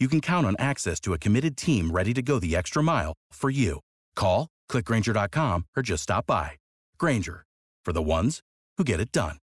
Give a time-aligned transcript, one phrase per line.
[0.00, 3.12] you can count on access to a committed team ready to go the extra mile
[3.32, 3.80] for you.
[4.16, 6.52] Call, clickgrainger.com, or just stop by.
[6.98, 7.44] Grainger,
[7.84, 8.40] for the ones
[8.78, 9.36] who get it done.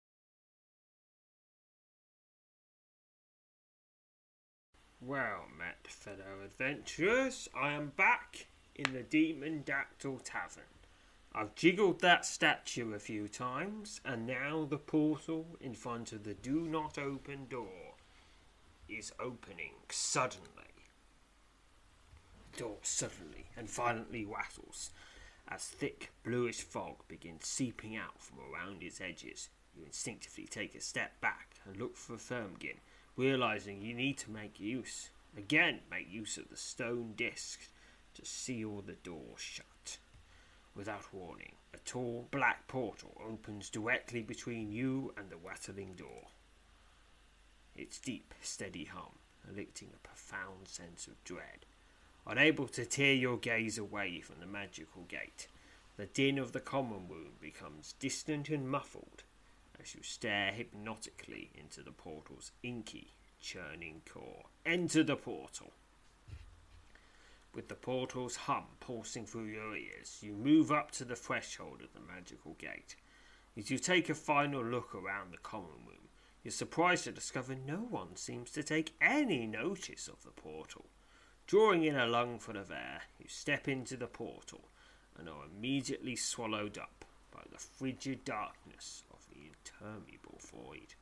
[5.00, 10.64] Well, met fellow adventurers, I am back in the Demon Dactyl Tavern.
[11.34, 16.34] I've jiggled that statue a few times, and now the portal in front of the
[16.34, 17.83] do not open door
[18.88, 20.48] is opening suddenly.
[22.52, 24.90] The door suddenly and violently rattles
[25.48, 29.48] as thick bluish fog begins seeping out from around its edges.
[29.76, 32.78] You instinctively take a step back and look for Firmgin,
[33.16, 37.60] realizing you need to make use, again, make use of the stone disc
[38.14, 39.98] to seal the door shut.
[40.74, 46.28] Without warning, a tall black portal opens directly between you and the rattling door.
[47.76, 49.18] Its deep, steady hum
[49.50, 51.66] eliciting a profound sense of dread.
[52.26, 55.48] Unable to tear your gaze away from the magical gate,
[55.96, 59.22] the din of the common room becomes distant and muffled
[59.80, 63.08] as you stare hypnotically into the portal's inky,
[63.40, 64.44] churning core.
[64.64, 65.72] Enter the portal.
[67.54, 71.92] With the portal's hum pulsing through your ears, you move up to the threshold of
[71.92, 72.96] the magical gate.
[73.56, 76.03] As you take a final look around the common room,
[76.44, 80.84] you're surprised to discover no one seems to take any notice of the portal.
[81.46, 84.68] Drawing in a lungful of air, you step into the portal
[85.18, 90.94] and are immediately swallowed up by the frigid darkness of the interminable void.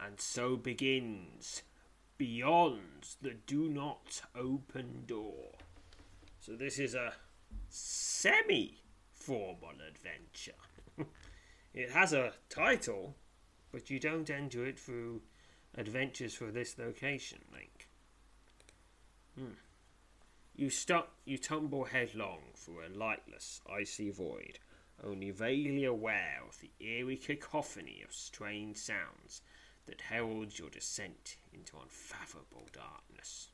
[0.00, 1.62] And so begins
[2.18, 5.52] Beyond the Do Not Open Door.
[6.40, 7.12] So, this is a
[7.68, 8.78] semi
[9.12, 10.52] formal adventure.
[11.74, 13.16] it has a title,
[13.76, 15.20] but you don't enter it through
[15.76, 17.90] adventures for this location link.
[19.38, 19.52] Hmm.
[20.54, 24.60] You stop, you tumble headlong through a lightless, icy void,
[25.04, 29.42] only vaguely aware of the eerie cacophony of strange sounds
[29.84, 33.50] that heralds your descent into unfathomable darkness.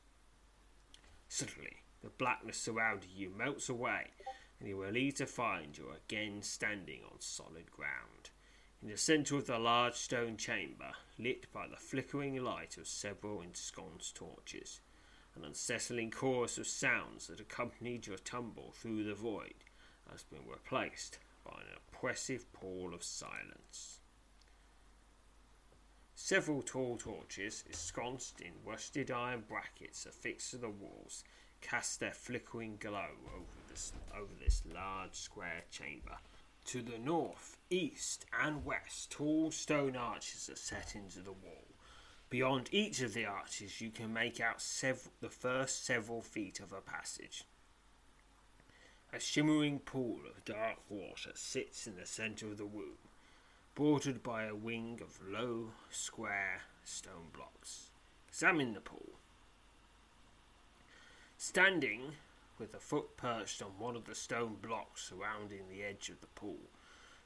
[1.27, 4.11] Suddenly, the blackness surrounding you melts away,
[4.61, 8.12] and you are relieved to find you are again standing on solid ground.
[8.83, 13.41] In the centre of the large stone chamber, lit by the flickering light of several
[13.41, 14.81] ensconced torches,
[15.35, 19.53] an unsettling chorus of sounds that accompanied your tumble through the void
[20.11, 24.01] has been replaced by an oppressive pall of silence.
[26.13, 31.23] Several tall torches, ensconced in rusted iron brackets affixed to the walls,
[31.61, 36.17] cast their flickering glow over this, over this large square chamber.
[36.65, 41.67] To the north, east, and west, tall stone arches are set into the wall.
[42.29, 46.71] Beyond each of the arches, you can make out sev- the first several feet of
[46.71, 47.43] a passage.
[49.11, 52.97] A shimmering pool of dark water sits in the centre of the room,
[53.75, 57.91] bordered by a wing of low, square stone blocks.
[58.27, 59.19] Examine the pool.
[61.37, 62.13] Standing
[62.63, 66.27] with a foot perched on one of the stone blocks surrounding the edge of the
[66.27, 66.69] pool,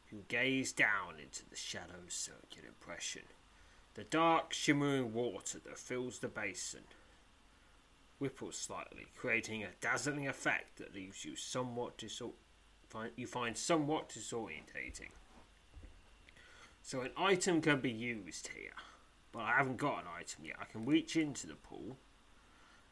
[0.10, 3.22] you gaze down into the shadow's circular impression.
[3.94, 6.86] The dark, shimmering water that fills the basin
[8.20, 12.34] ripples slightly, creating a dazzling effect that leaves you somewhat disor-
[12.90, 15.12] find, you find somewhat disorientating.
[16.82, 18.74] So an item can be used here,
[19.32, 20.56] but I haven't got an item yet.
[20.60, 21.98] I can reach into the pool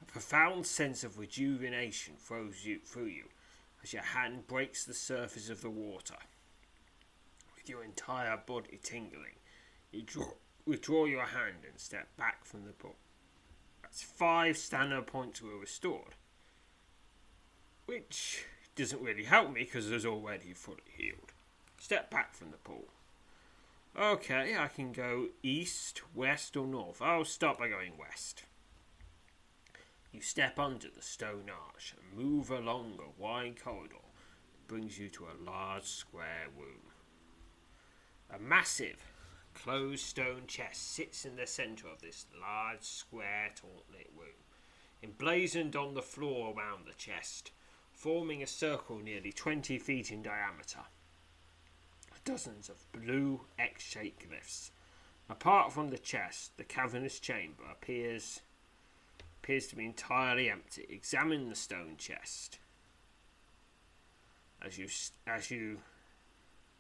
[0.02, 3.26] A profound sense of rejuvenation flows you, through you
[3.86, 6.16] as your hand breaks the surface of the water.
[7.56, 9.36] With your entire body tingling,
[9.92, 10.32] you draw,
[10.66, 12.96] withdraw your hand and step back from the pool.
[13.84, 16.16] That's five stamina points were restored,
[17.86, 18.46] which
[18.76, 21.34] doesn't really help me because it's already fully healed.
[21.80, 22.86] Step back from the pool.
[23.98, 27.02] Okay, I can go east, west, or north.
[27.02, 28.44] I'll start by going west.
[30.16, 33.96] You step under the stone arch and move along a wide corridor
[34.54, 36.94] that brings you to a large square room.
[38.34, 39.12] A massive
[39.54, 44.46] closed stone chest sits in the centre of this large square tauntlet room.
[45.04, 47.52] Emblazoned on the floor around the chest,
[47.92, 50.86] forming a circle nearly 20 feet in diameter,
[52.24, 54.72] dozens of blue X-shaped glyphs.
[55.30, 58.40] Apart from the chest, the cavernous chamber appears
[59.46, 60.88] appears to be entirely empty.
[60.90, 62.58] Examine the stone chest.
[64.60, 64.88] As you
[65.28, 65.78] as you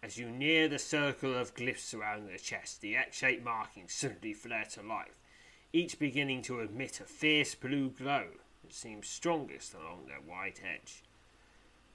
[0.02, 4.66] as you near the circle of glyphs around the chest, the X-shaped markings suddenly flare
[4.74, 5.20] to life,
[5.74, 8.26] each beginning to emit a fierce blue glow
[8.64, 11.04] that seems strongest along their white edge.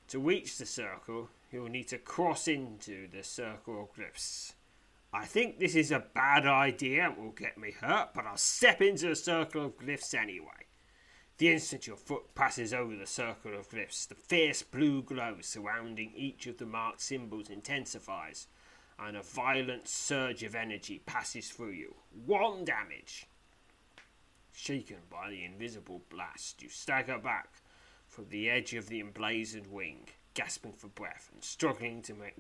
[0.09, 4.53] To reach the circle, you'll need to cross into the circle of glyphs.
[5.13, 8.81] I think this is a bad idea and will get me hurt, but I'll step
[8.81, 10.67] into the circle of glyphs anyway.
[11.39, 16.13] The instant your foot passes over the circle of glyphs, the fierce blue glow surrounding
[16.15, 18.47] each of the marked symbols intensifies,
[18.99, 21.95] and a violent surge of energy passes through you.
[22.27, 23.27] One damage!
[24.53, 27.49] Shaken by the invisible blast, you stagger back
[28.07, 32.37] from the edge of the emblazoned wing, gasping for breath and struggling to make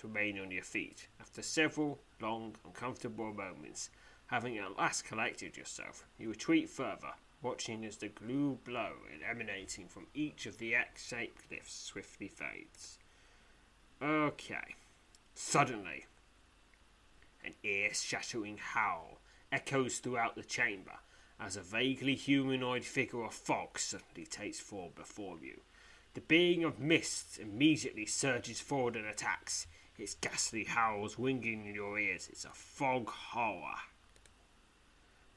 [0.00, 1.08] to remain on your feet.
[1.20, 3.90] After several long, uncomfortable moments,
[4.26, 7.12] having at last collected yourself, you retreat further,
[7.42, 8.92] watching as the glue blow
[9.28, 12.98] emanating from each of the X-shaped glyphs swiftly fades.
[14.02, 14.74] Okay.
[15.34, 16.06] Suddenly,
[17.44, 19.20] an ear-shattering howl
[19.52, 20.98] echoes throughout the chamber
[21.38, 25.60] as a vaguely humanoid figure of fog suddenly takes form before you.
[26.14, 29.66] The being of mist immediately surges forward and attacks,
[30.00, 32.28] its ghastly howls ringing in your ears.
[32.32, 33.76] It's a fog horror.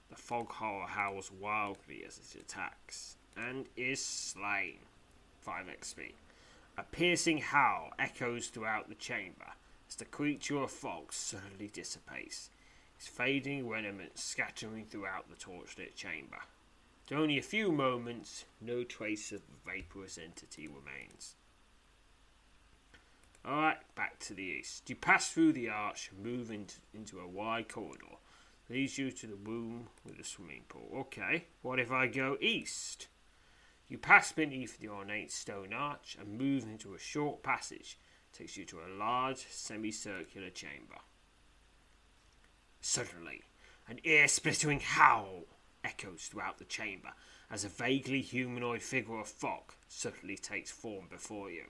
[0.10, 4.78] The fog horror howls wildly as it attacks and is slain.
[5.42, 6.14] 5 XP.
[6.78, 9.52] A piercing howl echoes throughout the chamber
[9.90, 12.50] as the creature of fog suddenly dissipates,
[12.98, 16.40] its fading remnants scattering throughout the torchlit chamber.
[17.02, 21.36] After only a few moments, no trace of the vaporous entity remains.
[23.46, 24.90] Alright, back to the east.
[24.90, 28.18] You pass through the arch and move into, into a wide corridor
[28.70, 30.90] leads you to the room with the swimming pool.
[30.96, 33.08] Okay, what if I go east?
[33.88, 37.98] You pass beneath the ornate stone arch and move into a short passage.
[38.32, 40.98] takes you to a large semicircular chamber.
[42.82, 43.44] Suddenly,
[43.88, 45.44] an ear-splitting howl
[45.84, 47.10] echoes throughout the chamber
[47.52, 51.66] as a vaguely humanoid figure of fog suddenly takes form before you.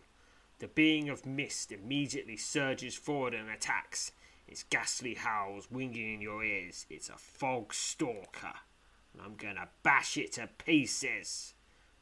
[0.64, 4.14] The being of mist immediately surges forward and attacks,
[4.48, 6.86] its ghastly howls ringing in your ears.
[6.90, 8.54] It's a fog stalker,
[9.12, 11.54] and I'm gonna bash it to pieces.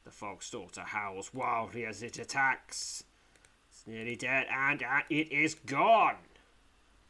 [0.03, 3.03] The fog stalker howls wildly as it attacks.
[3.71, 6.17] It's nearly dead, and uh, it is gone.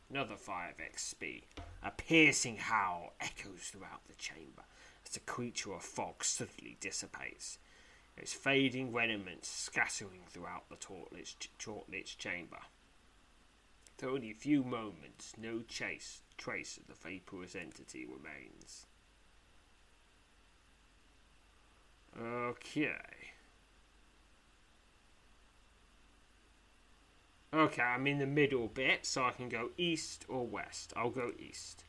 [0.10, 1.42] Another 5 XP.
[1.84, 4.64] A piercing howl echoes throughout the chamber
[5.06, 7.58] as the creature of fog suddenly dissipates,
[8.18, 12.60] its fading remnants scattering throughout the torchlit chamber.
[13.98, 18.88] For only a few moments, no chase, trace of the vaporous entity remains.
[22.20, 22.96] Okay.
[27.54, 30.94] Okay, I'm in the middle bit, so I can go east or west.
[30.96, 31.84] I'll go east.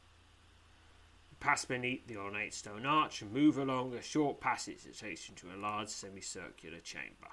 [1.42, 5.34] Pass beneath the ornate stone arch and move along a short passage that takes you
[5.34, 7.32] to a large semicircular chamber.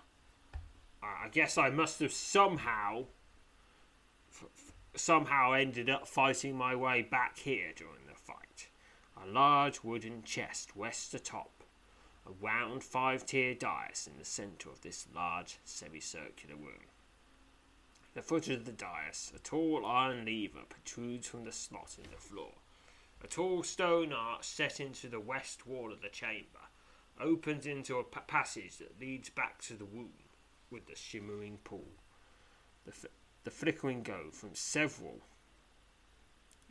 [1.04, 3.06] I guess I must have somehow
[4.96, 8.70] somehow ended up fighting my way back here during the fight.
[9.24, 11.64] A large wooden chest west atop,
[12.26, 16.88] a round five tier dais in the centre of this large semicircular room.
[18.08, 22.10] At the foot of the dais, a tall iron lever protrudes from the slot in
[22.10, 22.54] the floor.
[23.24, 26.60] A tall stone arch set into the west wall of the chamber
[27.20, 30.14] opens into a passage that leads back to the womb
[30.72, 31.92] with the shimmering pool.
[32.86, 33.12] The, f-
[33.44, 35.20] the flickering glow from several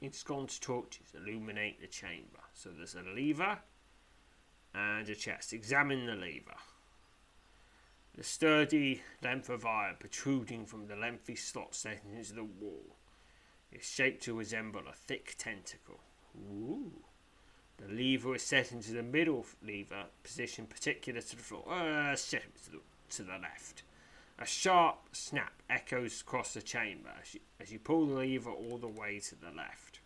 [0.00, 2.40] ensconced torches illuminate the chamber.
[2.55, 3.59] So there's a lever
[4.75, 5.52] and a chest.
[5.52, 6.57] Examine the lever.
[8.14, 12.97] The sturdy length of iron protruding from the lengthy slot set into the wall
[13.71, 16.00] is shaped to resemble a thick tentacle.
[16.50, 16.92] Ooh.
[17.78, 21.64] The lever is set into the middle lever position, particular to the floor.
[21.71, 22.78] Uh, set to the,
[23.11, 23.83] to the left.
[24.38, 28.78] A sharp snap echoes across the chamber as you, as you pull the lever all
[28.78, 30.00] the way to the left.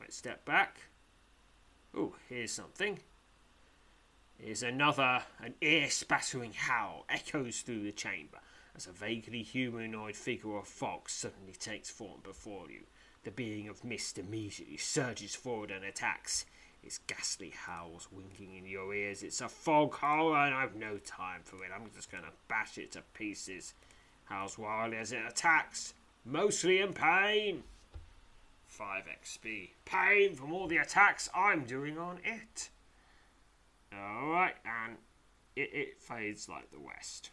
[0.00, 0.78] Right, step back.
[1.96, 2.98] Oh, here's something.
[4.38, 8.38] Here's another, an ear spattering howl echoes through the chamber
[8.76, 12.82] as a vaguely humanoid figure of fog suddenly takes form before you.
[13.24, 16.44] The being of mist immediately surges forward and attacks.
[16.82, 19.22] Its ghastly howls winking in your ears.
[19.22, 21.70] It's a fog horror, and I've no time for it.
[21.74, 23.72] I'm just gonna bash it to pieces.
[24.26, 27.62] Howls wildly as it attacks, mostly in pain.
[28.66, 29.70] 5 XP.
[29.86, 32.68] Pain from all the attacks I'm doing on it.
[33.94, 34.98] Alright, and
[35.56, 37.30] it, it fades like the west.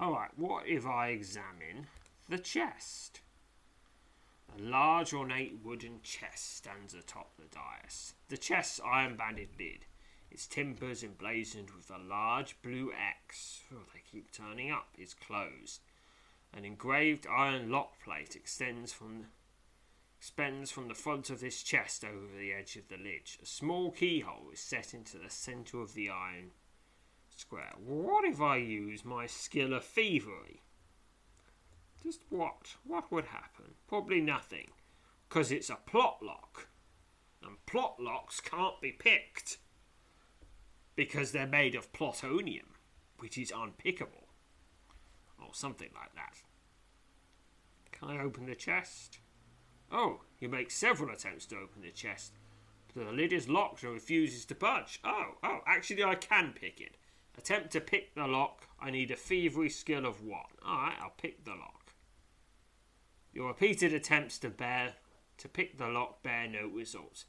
[0.00, 1.86] Alright, what if I examine
[2.28, 3.20] the chest?
[4.56, 8.14] A large ornate wooden chest stands atop the dais.
[8.28, 9.86] The chest's iron banded lid,
[10.30, 15.80] its timbers emblazoned with a large blue X, oh, they keep turning up, is closed.
[16.52, 19.26] An engraved iron lock plate extends from
[20.18, 23.30] extends from the front of this chest over the edge of the lid.
[23.42, 26.52] A small keyhole is set into the centre of the iron
[27.36, 27.74] square.
[27.76, 30.62] What if I use my skill of thievery?
[32.06, 32.76] Just what?
[32.84, 33.74] What would happen?
[33.88, 34.68] Probably nothing,
[35.28, 36.68] because it's a plot lock,
[37.42, 39.58] and plot locks can't be picked
[40.94, 42.66] because they're made of plutonium,
[43.18, 44.28] which is unpickable,
[45.40, 46.42] or something like that.
[47.90, 49.18] Can I open the chest?
[49.90, 52.34] Oh, you make several attempts to open the chest.
[52.94, 55.00] The lid is locked and refuses to budge.
[55.02, 56.98] Oh, oh, actually, I can pick it.
[57.36, 58.68] Attempt to pick the lock.
[58.80, 60.52] I need a thievery skill of one.
[60.64, 61.85] Alright, I'll pick the lock.
[63.36, 64.94] Your repeated attempts to bear
[65.36, 67.26] to pick the lock bear no results,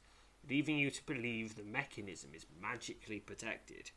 [0.48, 3.90] leaving you to believe the mechanism is magically protected.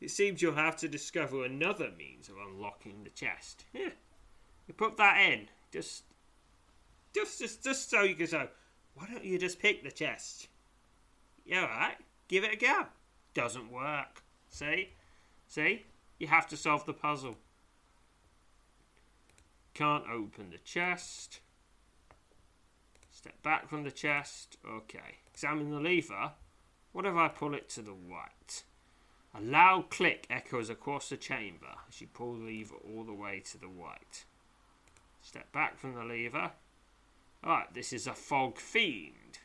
[0.00, 3.64] It seems you'll have to discover another means of unlocking the chest.
[3.72, 3.88] Yeah,
[4.68, 5.48] you put that in.
[5.72, 6.04] Just,
[7.12, 8.48] just, just, just so you can say,
[8.94, 10.46] why don't you just pick the chest?
[11.44, 11.96] Yeah, alright.
[12.28, 12.86] Give it a go.
[13.34, 14.22] Doesn't work.
[14.50, 14.90] See?
[15.48, 15.84] See?
[16.16, 17.38] You have to solve the puzzle.
[19.74, 21.40] Can't open the chest.
[23.10, 24.56] Step back from the chest.
[24.68, 25.18] Okay.
[25.32, 26.32] Examine the lever.
[26.92, 28.62] What if I pull it to the right?
[29.34, 33.42] A loud click echoes across the chamber as you pull the lever all the way
[33.50, 34.24] to the right.
[35.22, 36.52] Step back from the lever.
[37.44, 39.38] Alright, this is a fog fiend.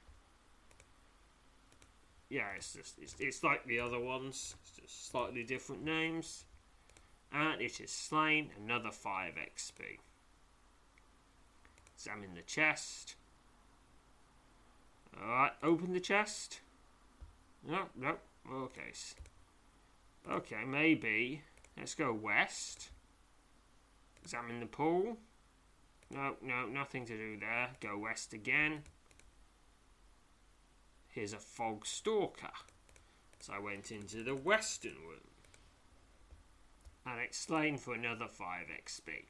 [2.29, 6.45] Yeah, it's just it's, it's like the other ones, it's just slightly different names.
[7.33, 9.97] And it is slain another 5 XP.
[11.99, 13.15] Examine the chest.
[15.21, 16.61] Alright, open the chest.
[17.67, 18.15] No, no,
[18.49, 18.93] okay.
[20.31, 21.41] Okay, maybe.
[21.77, 22.91] Let's go west.
[24.23, 25.17] Examine the pool.
[26.09, 27.71] No, no, nothing to do there.
[27.81, 28.83] Go west again.
[31.09, 32.47] Here's a fog stalker.
[33.41, 35.19] So I went into the western room
[37.05, 39.25] and explained for another 5 XP.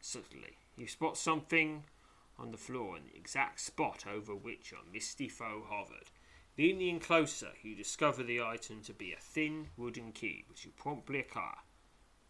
[0.00, 1.84] Suddenly, you spot something
[2.38, 6.10] on the floor in the exact spot over which your misty foe hovered.
[6.56, 10.72] Leaning in closer, you discover the item to be a thin wooden key, which you
[10.76, 11.62] promptly acquire.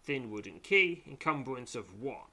[0.03, 2.31] Thin wooden key, encumbrance of one.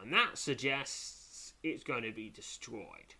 [0.00, 3.14] And that suggests it's going to be destroyed.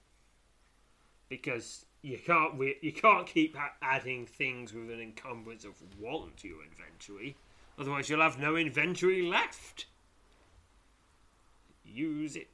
[1.29, 6.49] Because you can't re- you can't keep adding things with an encumbrance of one to
[6.49, 7.37] your inventory,
[7.79, 9.87] otherwise you'll have no inventory left.
[11.85, 12.49] Use it.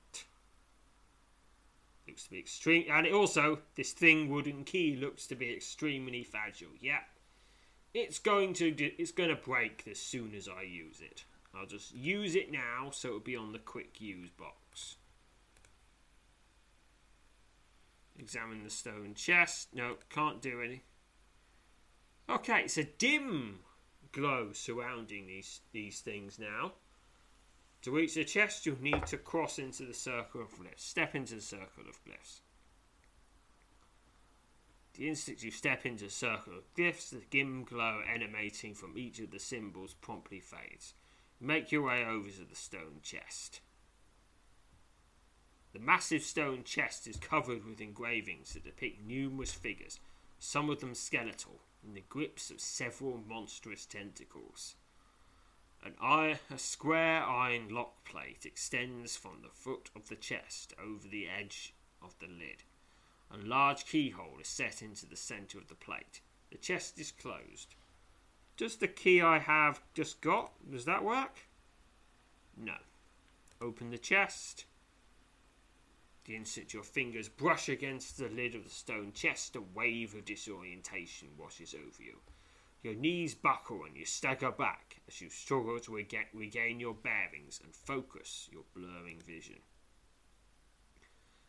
[2.12, 6.22] Looks to be extreme, and it also this thing wooden key looks to be extremely
[6.22, 6.76] fragile.
[6.78, 6.98] Yeah,
[7.94, 11.24] it's going to do, it's going to break as soon as I use it.
[11.54, 14.96] I'll just use it now, so it'll be on the quick use box.
[18.18, 19.68] Examine the stone chest.
[19.72, 20.82] No, can't do any.
[22.28, 23.60] Okay, it's a dim
[24.12, 26.72] glow surrounding these these things now.
[27.82, 30.78] To reach the chest, you'll need to cross into the circle of glyphs.
[30.80, 32.40] Step into the circle of glyphs.
[34.94, 39.18] The instant you step into the circle of glyphs, the dim glow emanating from each
[39.18, 40.94] of the symbols promptly fades.
[41.40, 43.60] Make your way over to the stone chest.
[45.72, 49.98] The massive stone chest is covered with engravings that depict numerous figures,
[50.38, 54.76] some of them skeletal, in the grips of several monstrous tentacles.
[55.84, 61.08] An iron, a square iron lock plate extends from the foot of the chest over
[61.08, 62.62] the edge of the lid.
[63.32, 66.20] A large keyhole is set into the centre of the plate.
[66.50, 67.74] The chest is closed.
[68.56, 71.48] Does the key I have just got, does that work?
[72.56, 72.76] No.
[73.60, 74.66] Open the chest.
[76.26, 80.24] The instant your fingers brush against the lid of the stone chest, a wave of
[80.24, 82.18] disorientation washes over you.
[82.82, 87.60] Your knees buckle and you stagger back as you struggle to rega- regain your bearings
[87.62, 89.60] and focus your blurring vision.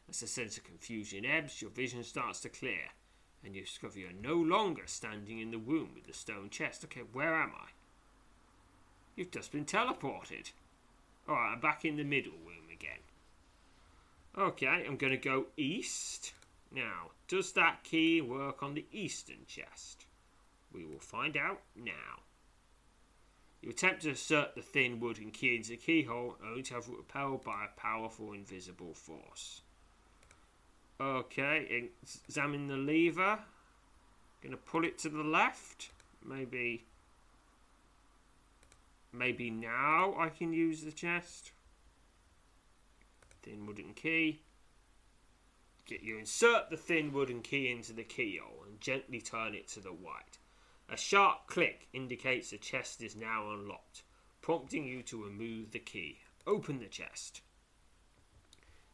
[0.07, 2.91] As the sense of confusion ebbs, your vision starts to clear,
[3.43, 6.83] and you discover you're no longer standing in the room with the stone chest.
[6.83, 7.69] Okay, where am I?
[9.15, 10.51] You've just been teleported.
[11.27, 12.99] Alright, I'm back in the middle room again.
[14.37, 16.33] Okay, I'm going to go east.
[16.71, 20.05] Now, does that key work on the eastern chest?
[20.73, 22.23] We will find out now.
[23.61, 26.97] You attempt to insert the thin wooden key into the keyhole, only to have it
[26.97, 29.61] repelled by a powerful invisible force.
[30.99, 31.89] Okay,
[32.27, 33.39] examine the lever.
[34.41, 35.91] Gonna pull it to the left.
[36.25, 36.83] Maybe.
[39.13, 41.51] Maybe now I can use the chest.
[43.43, 44.41] Thin wooden key.
[45.85, 49.79] Get you insert the thin wooden key into the keyhole and gently turn it to
[49.79, 50.37] the right.
[50.93, 54.03] A sharp click indicates the chest is now unlocked,
[54.41, 56.19] prompting you to remove the key.
[56.45, 57.41] Open the chest.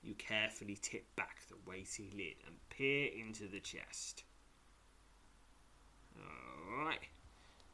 [0.01, 4.24] You carefully tip back the weighty lid and peer into the chest.
[6.18, 7.10] Alright.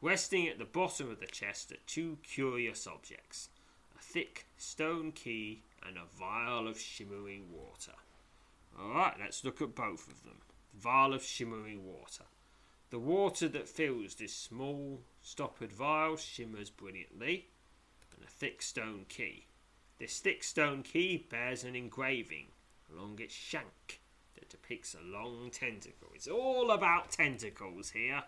[0.00, 3.50] Resting at the bottom of the chest are two curious objects
[3.96, 7.94] a thick stone key and a vial of shimmering water.
[8.76, 10.40] Alright, let's look at both of them.
[10.74, 12.24] The vial of shimmering water.
[12.90, 17.48] The water that fills this small, stoppered vial shimmers brilliantly,
[18.14, 19.46] and a thick stone key.
[19.98, 22.46] This thick stone key bears an engraving
[22.92, 24.00] along its shank
[24.34, 26.08] that depicts a long tentacle.
[26.14, 28.22] It's all about tentacles here.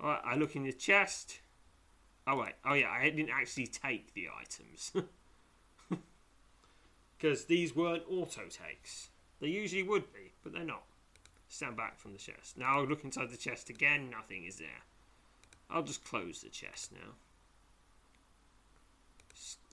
[0.00, 1.40] Alright, I look in the chest.
[2.26, 4.92] Oh wait, oh yeah, I didn't actually take the items.
[7.18, 9.08] Because these weren't auto takes.
[9.40, 10.84] They usually would be, but they're not.
[11.48, 12.58] Stand back from the chest.
[12.58, 14.82] Now look inside the chest again, nothing is there.
[15.70, 17.14] I'll just close the chest now.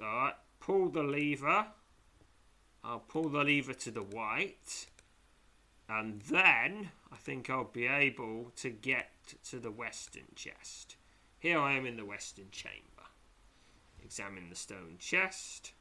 [0.01, 1.67] Alright, pull the lever.
[2.83, 4.87] I'll pull the lever to the right.
[5.87, 9.11] And then I think I'll be able to get
[9.49, 10.95] to the western chest.
[11.39, 12.79] Here I am in the western chamber.
[14.03, 15.73] Examine the stone chest.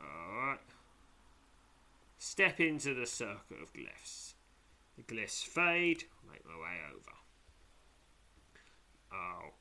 [0.00, 0.60] Alright.
[2.22, 4.34] Step into the circle of glyphs.
[4.94, 6.04] The glyphs fade.
[6.30, 7.16] Make my way over.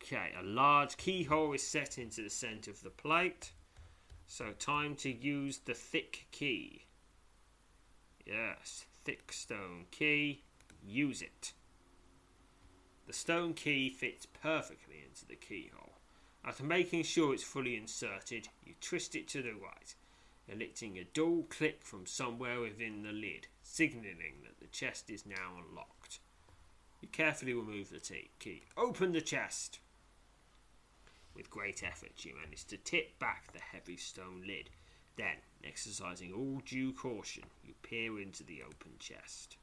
[0.04, 3.54] Okay, a large keyhole is set into the centre of the plate.
[4.28, 6.84] So, time to use the thick key.
[8.26, 10.44] Yes, thick stone key.
[10.86, 11.54] Use it.
[13.08, 15.94] The stone key fits perfectly into the keyhole.
[16.44, 19.96] After making sure it's fully inserted, you twist it to the right,
[20.52, 25.58] elicting a dull click from somewhere within the lid, signalling that the chest is now
[25.58, 26.20] unlocked.
[27.02, 28.02] You carefully remove the
[28.40, 28.64] key.
[28.76, 29.80] Open the chest.
[31.36, 34.70] With great effort, you manage to tip back the heavy stone lid.
[35.16, 39.58] Then, exercising all due caution, you peer into the open chest.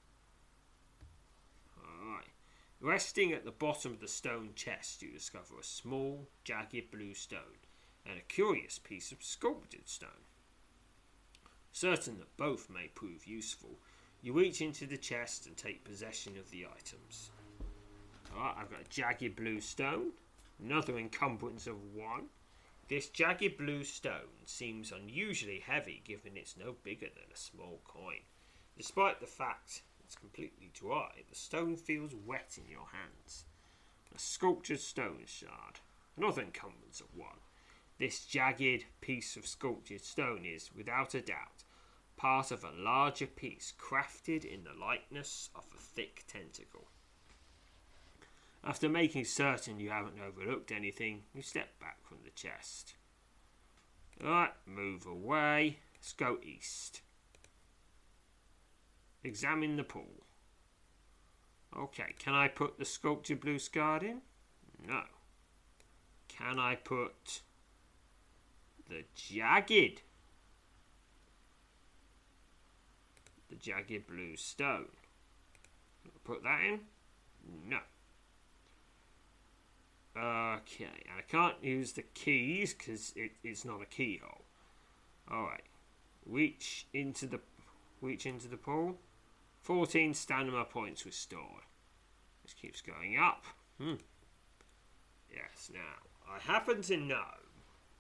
[1.79, 2.29] Alright.
[2.81, 7.61] Resting at the bottom of the stone chest, you discover a small, jagged blue stone
[8.05, 10.26] and a curious piece of sculpted stone.
[11.77, 13.79] Certain that both may prove useful,
[14.23, 17.31] you reach into the chest and take possession of the items.
[18.35, 20.13] Alright, I've got a jagged blue stone,
[20.59, 22.29] another encumbrance of one.
[22.89, 28.23] This jagged blue stone seems unusually heavy given it's no bigger than a small coin.
[28.79, 33.45] Despite the fact it's completely dry, the stone feels wet in your hands.
[34.15, 35.81] A sculptured stone shard,
[36.17, 37.41] another encumbrance of one.
[37.99, 41.65] This jagged piece of sculptured stone is, without a doubt,
[42.17, 46.89] part of a larger piece crafted in the likeness of a thick tentacle.
[48.65, 52.95] After making certain you haven't overlooked anything, you step back from the chest.
[54.23, 55.79] Alright, move away.
[55.95, 57.03] Let's go east.
[59.23, 60.25] Examine the pool.
[61.77, 64.23] Okay, can I put the sculpted blue scar in?
[64.87, 65.03] No.
[66.29, 67.41] Can I put
[68.89, 70.03] the jagged.
[73.57, 74.89] The jagged blue stone.
[76.25, 76.81] Put that in?
[77.69, 77.79] No.
[80.17, 84.45] Okay, and I can't use the keys because it, it's not a keyhole.
[85.31, 85.65] Alright.
[86.27, 87.41] Reach into the
[88.01, 88.97] reach into the pool.
[89.63, 91.65] 14 stamina points restored.
[92.43, 93.45] This keeps going up.
[93.81, 93.95] Hmm.
[95.31, 97.25] Yes, now, I happen to know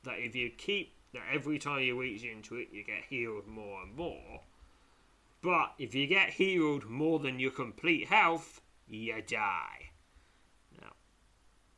[0.05, 3.83] that if you keep that every time you reach into it, you get healed more
[3.83, 4.40] and more.
[5.42, 9.90] But if you get healed more than your complete health, you die.
[10.81, 10.92] Now,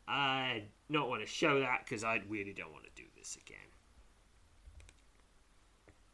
[0.07, 3.59] I don't want to show that because I really don't want to do this again.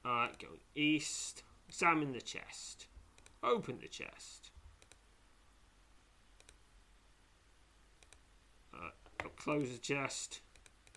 [0.05, 1.43] Alright, going east.
[1.69, 2.87] Examine the chest.
[3.43, 4.51] Open the chest.
[9.37, 10.41] Close the chest.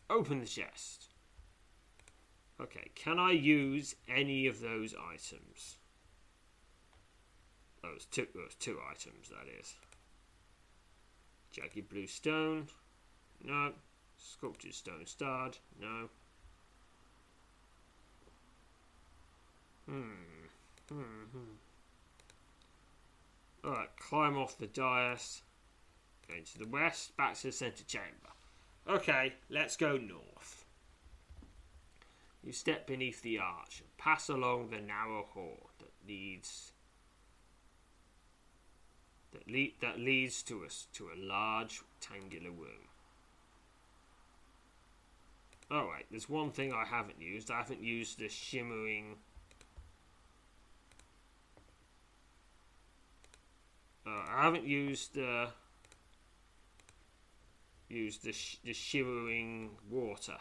[0.10, 1.10] Open the chest.
[2.62, 5.78] Okay, can I use any of those items?
[7.92, 9.76] Those two, those two items, that is.
[11.52, 12.68] Jagged blue stone.
[13.44, 13.74] No.
[14.18, 15.58] Sculpted stone starred.
[15.80, 16.10] No.
[19.88, 20.12] Hmm.
[20.92, 21.56] Mm-hmm.
[23.66, 25.42] Alright, climb off the dais.
[26.28, 28.34] Going to the west, back to the centre chamber.
[28.90, 30.66] Okay, let's go north.
[32.44, 36.72] You step beneath the arch and pass along the narrow hall that leads
[39.38, 42.90] that, le- that leads to us to a large rectangular room.
[45.72, 47.52] Alright, there's one thing I haven't used.
[47.52, 49.18] I haven't used the shimmering
[54.08, 55.48] Uh, I haven't used uh,
[57.90, 60.38] used the, sh- the shimmering water.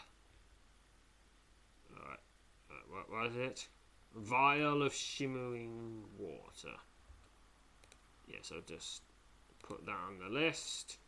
[1.93, 2.21] Alright,
[2.71, 3.67] uh, what was it?
[4.15, 6.77] Vial of shimmering water.
[8.27, 9.03] Yes, I'll just
[9.63, 10.99] put that on the list.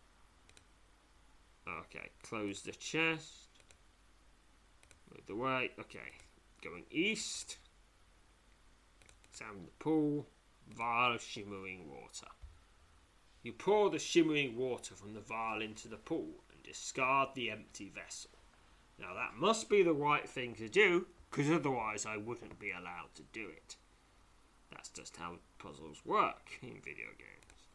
[1.66, 3.48] Okay, close the chest.
[5.10, 5.70] Move the way.
[5.78, 5.98] Okay,
[6.62, 7.58] going east.
[9.30, 10.26] Examine the pool.
[10.76, 12.26] Vial of shimmering water.
[13.42, 17.90] You pour the shimmering water from the vial into the pool and discard the empty
[17.94, 18.30] vessel.
[18.98, 23.14] Now that must be the right thing to do, because otherwise I wouldn't be allowed
[23.14, 23.76] to do it.
[24.70, 27.66] That's just how puzzles work in video games.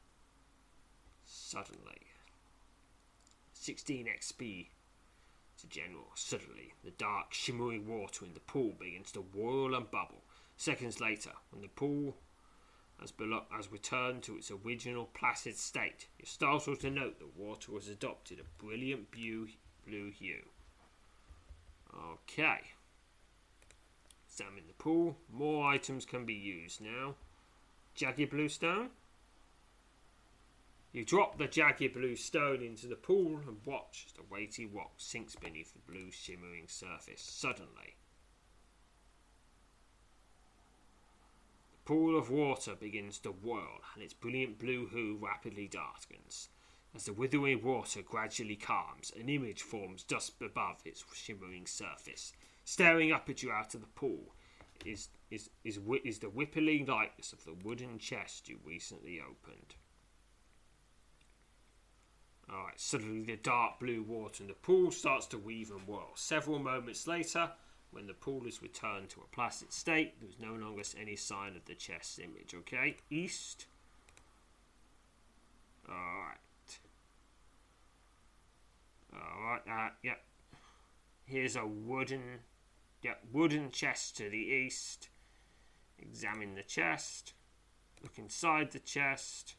[1.25, 2.07] Suddenly,
[3.53, 4.67] 16 XP
[5.59, 6.07] to General.
[6.15, 10.23] Suddenly, the dark, shimmering water in the pool begins to whirl and bubble.
[10.57, 12.17] Seconds later, when the pool
[12.99, 16.07] has, belo- has returned to its original placid state.
[16.17, 19.47] You're startled to note that water has adopted a brilliant blue,
[19.85, 20.43] blue hue.
[21.95, 22.59] Okay.
[24.27, 25.17] Examine the pool.
[25.31, 27.15] More items can be used now.
[27.95, 28.89] Jagged blue stone.
[30.91, 34.93] You drop the jagged blue stone into the pool and watch as the weighty rock
[34.97, 37.21] sinks beneath the blue shimmering surface.
[37.21, 37.95] Suddenly,
[41.71, 46.47] The pool of water begins to whirl, and its brilliant blue hue rapidly darkens.
[46.95, 52.31] As the withering water gradually calms, an image forms just above its shimmering surface.
[52.63, 54.33] Staring up at you out of the pool
[54.85, 59.75] is, is, is, is the whippling likeness of the wooden chest you recently opened.
[62.51, 66.11] Alright, suddenly the dark blue water in the pool starts to weave and whirl.
[66.15, 67.51] Several moments later,
[67.91, 71.65] when the pool is returned to a placid state, there's no longer any sign of
[71.65, 72.53] the chest image.
[72.53, 73.65] Okay, east.
[75.89, 76.37] Alright.
[79.13, 80.21] Alright, uh, yep.
[81.25, 82.39] Here's a wooden,
[83.01, 85.09] yep, wooden chest to the east.
[85.99, 87.33] Examine the chest.
[88.01, 89.55] Look inside the chest.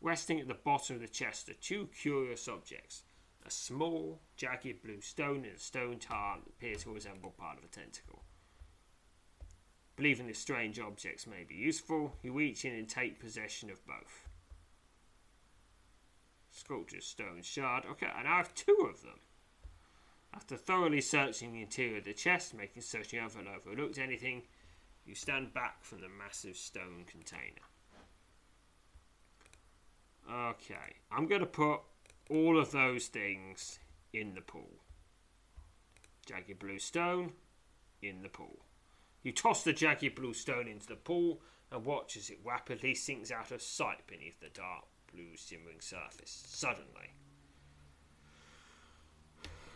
[0.00, 3.04] Resting at the bottom of the chest are two curious objects
[3.44, 7.64] a small, jagged blue stone and a stone tar that appears to resemble part of
[7.64, 8.22] a tentacle.
[9.96, 14.28] Believing the strange objects may be useful, you reach in and take possession of both.
[16.50, 17.84] Sculptured stone shard.
[17.90, 19.18] Okay, and I have two of them.
[20.34, 24.42] After thoroughly searching the interior of the chest, making certain you haven't overlooked anything,
[25.04, 27.62] you stand back from the massive stone container.
[30.30, 31.80] Okay, I'm going to put
[32.30, 33.78] all of those things
[34.12, 34.80] in the pool.
[36.26, 37.32] Jagged blue stone
[38.00, 38.64] in the pool.
[39.22, 41.40] You toss the jagged blue stone into the pool
[41.70, 46.44] and watch as it rapidly sinks out of sight beneath the dark blue shimmering surface.
[46.46, 47.14] Suddenly,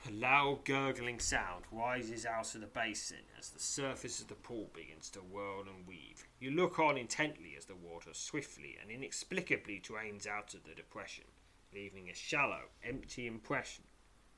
[0.08, 4.70] A loud gurgling sound rises out of the basin as the surface of the pool
[4.72, 6.28] begins to whirl and weave.
[6.38, 11.24] You look on intently as the water swiftly and inexplicably drains out of the depression,
[11.74, 13.84] leaving a shallow, empty impression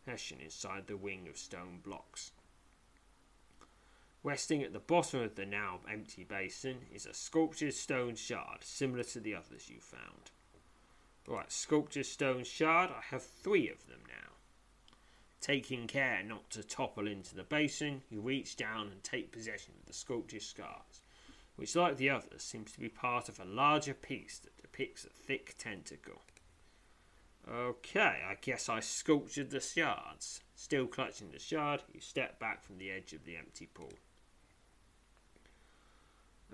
[0.07, 2.33] inside the wing of stone blocks.
[4.23, 9.05] Resting at the bottom of the now empty basin is a sculptured stone shard similar
[9.05, 10.31] to the others you found.
[11.27, 14.28] Right, sculptured stone shard, I have three of them now.
[15.41, 19.87] Taking care not to topple into the basin, you reach down and take possession of
[19.87, 21.03] the sculptured scars,
[21.57, 25.11] which, like the others, seems to be part of a larger piece that depicts a
[25.11, 26.23] thick tentacle.
[27.51, 30.41] Okay, I guess I sculptured the shards.
[30.55, 33.93] Still clutching the shard, you step back from the edge of the empty pool.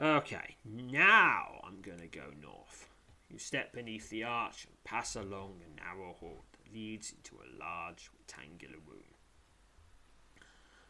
[0.00, 2.88] Okay, now I'm going to go north.
[3.28, 6.44] You step beneath the arch and pass along a narrow hall
[6.74, 9.14] leads into a large rectangular room.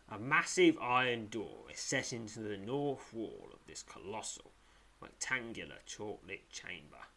[0.09, 4.53] A massive iron door is set into the north wall of this colossal,
[5.01, 7.09] rectangular, chalk lit chamber.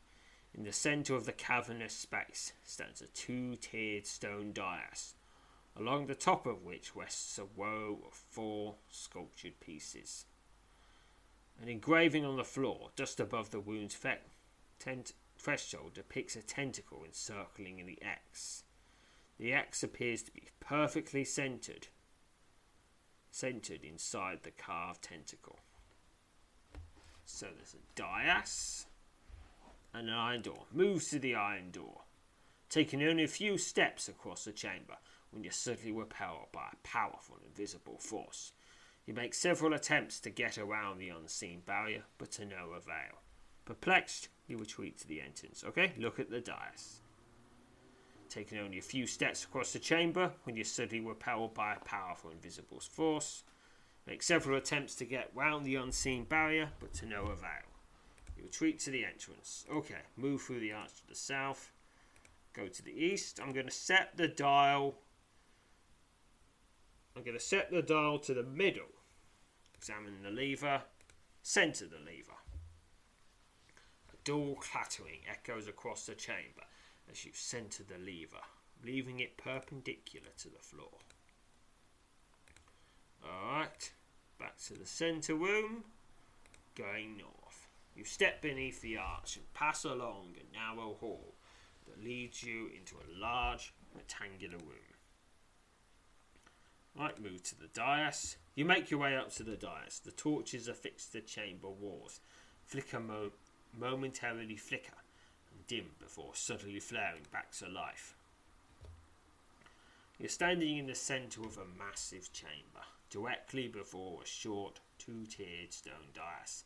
[0.53, 5.15] In the centre of the cavernous space stands a two tiered stone dais,
[5.75, 10.25] along the top of which rests a row of four sculptured pieces.
[11.61, 13.97] An engraving on the floor, just above the wound's
[14.79, 15.13] tent-
[15.47, 18.65] threshold, depicts a tentacle encircling the X.
[19.39, 21.87] The X appears to be perfectly centered,
[23.31, 25.59] centered inside the carved tentacle.
[27.23, 28.87] So there's a dais
[29.93, 30.65] and an iron door.
[30.73, 32.01] Moves to the iron door,
[32.69, 34.97] taking only a few steps across the chamber
[35.31, 38.51] when you're suddenly repelled by a powerful invisible force.
[39.05, 43.21] You make several attempts to get around the unseen barrier, but to no avail.
[43.63, 45.63] Perplexed, you retreat to the entrance.
[45.67, 47.01] Okay, look at the dais.
[48.29, 52.29] Taking only a few steps across the chamber when you're suddenly repelled by a powerful
[52.29, 53.43] invisible force.
[54.05, 57.67] Make several attempts to get round the unseen barrier, but to no avail.
[58.37, 59.65] You retreat to the entrance.
[59.71, 61.71] Okay, move through the arch to the south.
[62.53, 63.39] Go to the east.
[63.41, 64.95] I'm going to set the dial.
[67.15, 68.85] I'm going to set the dial to the middle
[69.77, 70.81] Examine the lever.
[71.43, 72.33] Centre the lever.
[74.27, 76.65] Dull clattering echoes across the chamber
[77.09, 78.43] as you centre the lever,
[78.83, 80.91] leaving it perpendicular to the floor.
[83.25, 83.93] Alright,
[84.37, 85.85] back to the centre room.
[86.75, 87.69] Going north.
[87.95, 91.35] You step beneath the arch and pass along a narrow hall
[91.87, 94.97] that leads you into a large rectangular room.
[96.99, 98.35] Right, move to the dais.
[98.55, 100.01] You make your way up to the dais.
[100.03, 102.19] The torches affixed to the chamber walls
[102.67, 103.31] flicker mo-
[103.77, 104.97] momentarily flicker
[105.51, 108.15] and dim before suddenly flaring back to life.
[110.19, 116.11] You're standing in the centre of a massive chamber, directly before a short, two-tiered stone
[116.13, 116.63] dais,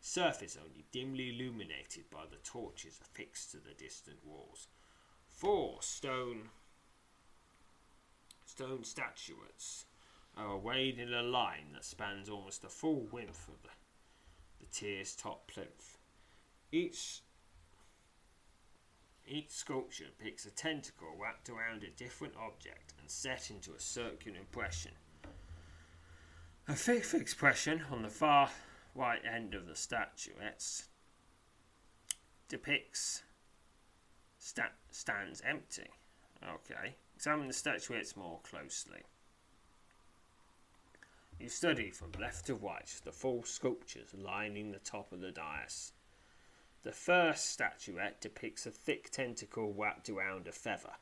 [0.00, 4.68] surface only dimly illuminated by the torches affixed to the distant walls.
[5.28, 6.50] Four stone
[8.44, 9.86] stone statuettes
[10.36, 13.70] are arrayed in a line that spans almost the full width of the,
[14.60, 15.89] the tier's top plinth.
[16.72, 17.22] Each
[19.26, 24.38] each sculpture depicts a tentacle wrapped around a different object and set into a circular
[24.38, 24.92] impression.
[26.66, 28.50] A fifth expression on the far
[28.94, 30.88] right end of the statuettes
[32.48, 33.22] depicts
[34.38, 35.90] sta- stands empty.
[36.42, 39.02] Okay, examine the statuettes more closely.
[41.38, 45.92] You study from left to right the full sculptures lining the top of the dais.
[46.82, 50.94] The first statuette depicts a thick tentacle wrapped around a feather.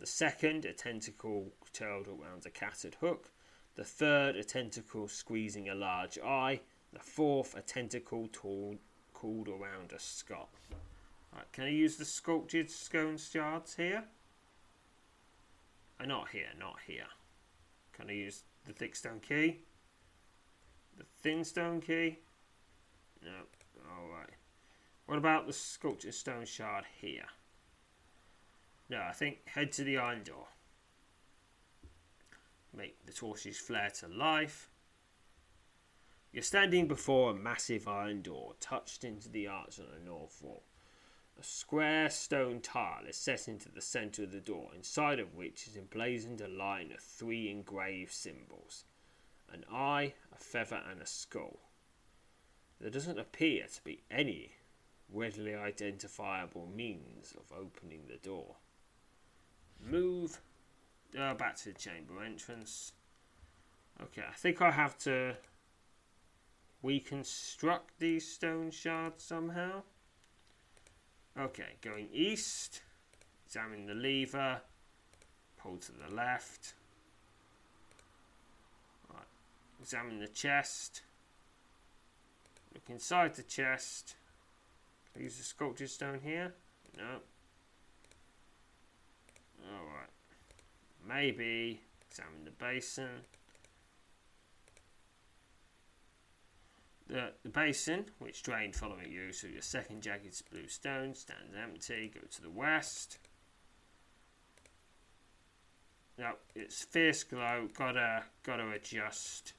[0.00, 3.30] The second, a tentacle curled around a catted hook.
[3.74, 6.60] The third, a tentacle squeezing a large eye.
[6.92, 10.48] The fourth, a tentacle coiled around a skull.
[11.34, 14.04] Right, can I use the sculpted stone shards here?
[16.00, 17.06] Oh, not here, not here.
[17.92, 19.58] Can I use the thick stone key?
[20.96, 22.18] The thin stone key?
[23.22, 23.32] No.
[23.90, 24.37] Alright.
[25.08, 27.24] What about the sculptured stone shard here?
[28.90, 30.48] No, I think head to the iron door.
[32.76, 34.68] Make the torches flare to life.
[36.30, 40.64] You're standing before a massive iron door touched into the arch on the north wall.
[41.40, 45.66] A square stone tile is set into the centre of the door, inside of which
[45.68, 48.84] is emblazoned a line of three engraved symbols
[49.50, 51.60] an eye, a feather, and a skull.
[52.78, 54.57] There doesn't appear to be any
[55.12, 58.56] readily identifiable means of opening the door.
[59.82, 60.40] Move
[61.18, 62.92] uh, back to the chamber entrance.
[64.00, 65.36] Okay, I think I have to
[66.82, 69.82] reconstruct these stone shards somehow.
[71.38, 72.82] Okay, going east,
[73.46, 74.60] examine the lever,
[75.56, 76.74] pull to the left.
[79.12, 79.22] Right,
[79.80, 81.02] examine the chest.
[82.74, 84.14] Look inside the chest.
[85.18, 86.54] Use the sculptured stone here.
[86.96, 87.18] No.
[89.64, 90.10] Alright.
[91.06, 93.08] Maybe examine the basin.
[97.08, 102.12] The, the basin, which drained following use of your second jagged blue stone, stands empty.
[102.14, 103.18] Go to the west.
[106.16, 107.68] Now it's fierce glow.
[107.76, 109.54] Gotta gotta adjust.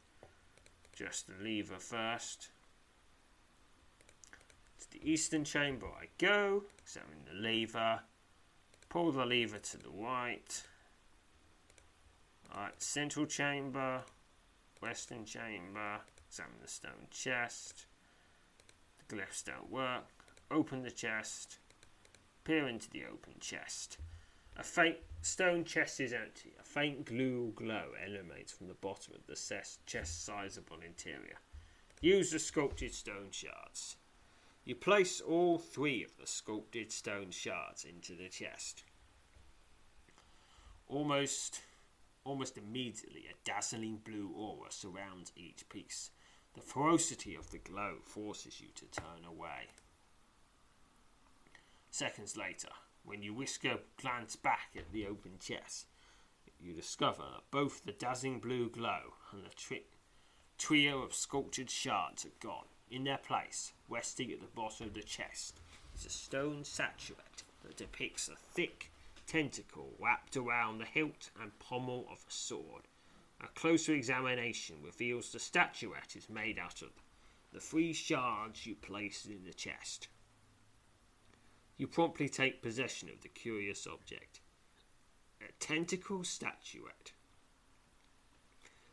[0.95, 2.50] Just the lever first.
[4.91, 6.63] The eastern chamber I go.
[6.82, 8.02] Examine the lever.
[8.89, 10.63] Pull the lever to the right.
[12.54, 14.02] Alright, central chamber,
[14.82, 17.86] western chamber, examine the stone chest.
[18.97, 20.06] The glyphs don't work.
[20.49, 21.60] Open the chest.
[22.43, 23.99] Peer into the open chest.
[24.58, 26.54] A faint stone chest is empty.
[26.60, 29.36] A faint glue glow emanates from the bottom of the
[29.86, 31.38] chest sizable interior.
[32.02, 33.97] Use the sculpted stone shards.
[34.69, 38.84] You place all three of the sculpted stone shards into the chest.
[40.88, 41.62] Almost
[42.23, 46.12] almost immediately a dazzling blue aura surrounds each piece.
[46.53, 49.69] The ferocity of the glow forces you to turn away.
[51.89, 52.69] Seconds later,
[53.03, 55.88] when you whisk a glance back at the open chest,
[56.60, 59.82] you discover that both the dazzling blue glow and the tri-
[60.60, 62.68] trio of sculptured shards are gone.
[62.91, 65.60] In their place, resting at the bottom of the chest,
[65.95, 68.91] is a stone statuette that depicts a thick
[69.28, 72.88] tentacle wrapped around the hilt and pommel of a sword.
[73.41, 76.89] A closer examination reveals the statuette is made out of
[77.54, 80.08] the three shards you placed in the chest.
[81.78, 84.41] You promptly take possession of the curious object.
[85.41, 87.13] A tentacle statuette.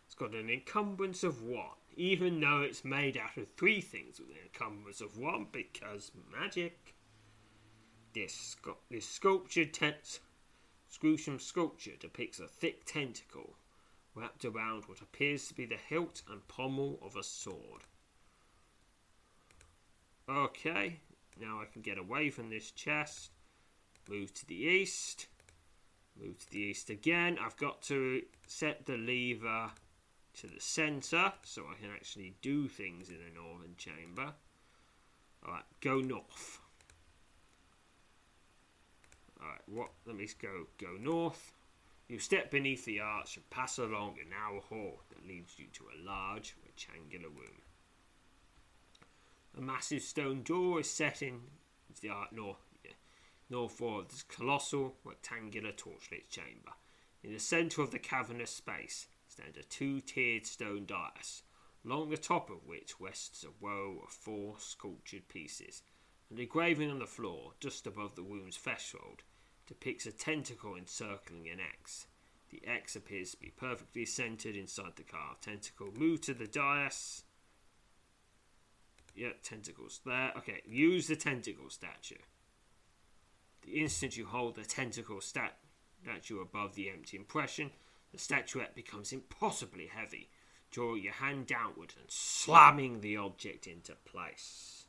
[0.06, 4.28] It's got an encumbrance of one, even though it's made out of three things with
[4.28, 6.94] an encumbrance of one because magic.
[8.14, 8.56] This,
[8.90, 10.20] this sculptured tent,
[10.88, 13.56] Screwsham sculpture depicts a thick tentacle
[14.14, 17.82] wrapped around what appears to be the hilt and pommel of a sword.
[20.28, 21.00] Okay,
[21.40, 23.30] now I can get away from this chest.
[24.08, 25.26] Move to the east.
[26.18, 27.38] Move to the east again.
[27.40, 29.70] I've got to set the lever
[30.40, 34.32] to the centre so I can actually do things in the northern chamber.
[35.44, 36.60] Alright, go north.
[39.40, 39.90] Alright, what?
[40.06, 41.52] Let me go go north.
[42.08, 45.84] You step beneath the arch and pass along a narrow hall that leads you to
[45.84, 47.62] a large rectangular room.
[49.56, 51.40] A massive stone door is set in
[52.00, 52.58] the north,
[53.48, 56.72] north of this colossal rectangular torchlit chamber.
[57.24, 61.42] In the centre of the cavernous space stands a two-tiered stone dais,
[61.84, 65.82] along the top of which rests a row of four sculptured pieces.
[66.30, 69.22] An engraving on the floor, just above the room's threshold,
[69.66, 72.06] depicts a tentacle encircling an X.
[72.50, 75.88] The X appears to be perfectly centered inside the carved tentacle.
[75.94, 77.24] Move to the dais.
[79.14, 80.32] Yeah, tentacles there.
[80.38, 82.22] Okay, use the tentacle statue.
[83.62, 85.58] The instant you hold the tentacle stat-
[86.02, 87.70] statue above the empty impression,
[88.16, 90.30] the statuette becomes impossibly heavy.
[90.70, 94.86] Draw your hand downward and slamming the object into place.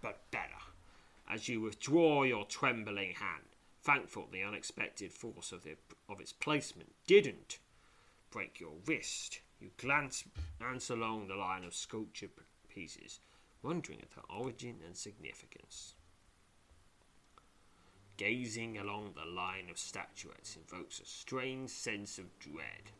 [0.00, 0.48] But better.
[1.30, 3.44] As you withdraw your trembling hand,
[3.82, 5.76] thankful the unexpected force of, the,
[6.08, 7.58] of its placement didn't
[8.30, 10.24] break your wrist, you glance,
[10.58, 12.30] glance along the line of sculptured
[12.70, 13.20] pieces,
[13.62, 15.92] wondering at their origin and significance.
[18.18, 22.90] Gazing along the line of statuettes invokes a strange sense of dread.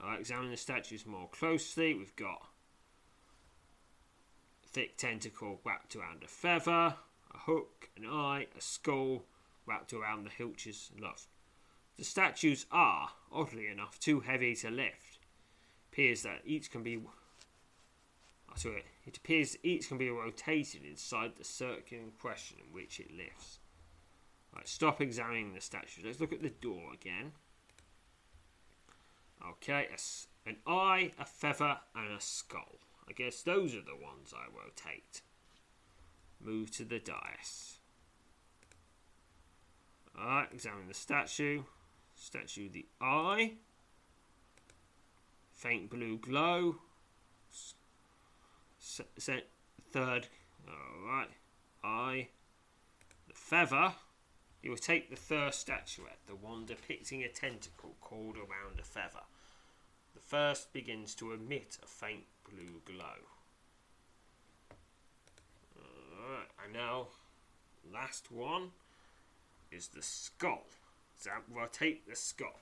[0.00, 1.94] I'll examine the statues more closely.
[1.94, 2.46] We've got
[4.64, 6.94] thick tentacle wrapped around a feather,
[7.34, 9.24] a hook, an eye, a skull
[9.66, 11.26] wrapped around the hilch's love.
[11.96, 15.18] The statues are, oddly enough, too heavy to lift.
[15.90, 17.00] Appears that each can be
[18.58, 18.86] sorry, it
[19.16, 23.58] appears each can be rotated inside the circular question in which it lifts.
[24.54, 26.02] Right, stop examining the statue.
[26.04, 27.32] Let's look at the door again.
[29.50, 29.88] Okay,
[30.46, 32.76] an eye, a feather, and a skull.
[33.08, 35.22] I guess those are the ones I rotate.
[36.40, 37.78] Move to the dais.
[40.18, 41.62] Alright, examine the statue.
[42.16, 43.52] Statue, the eye.
[45.52, 46.76] Faint blue glow.
[48.88, 49.44] S- se-
[49.92, 50.28] third,
[50.66, 51.28] alright,
[51.84, 52.28] eye.
[53.26, 53.92] The feather.
[54.62, 59.24] You will take the first statuette, the one depicting a tentacle coiled around a feather.
[60.14, 63.28] The first begins to emit a faint blue glow.
[65.76, 67.08] Alright, and now,
[67.92, 68.70] last one
[69.70, 70.64] is the skull.
[71.18, 72.58] So we'll take the skull.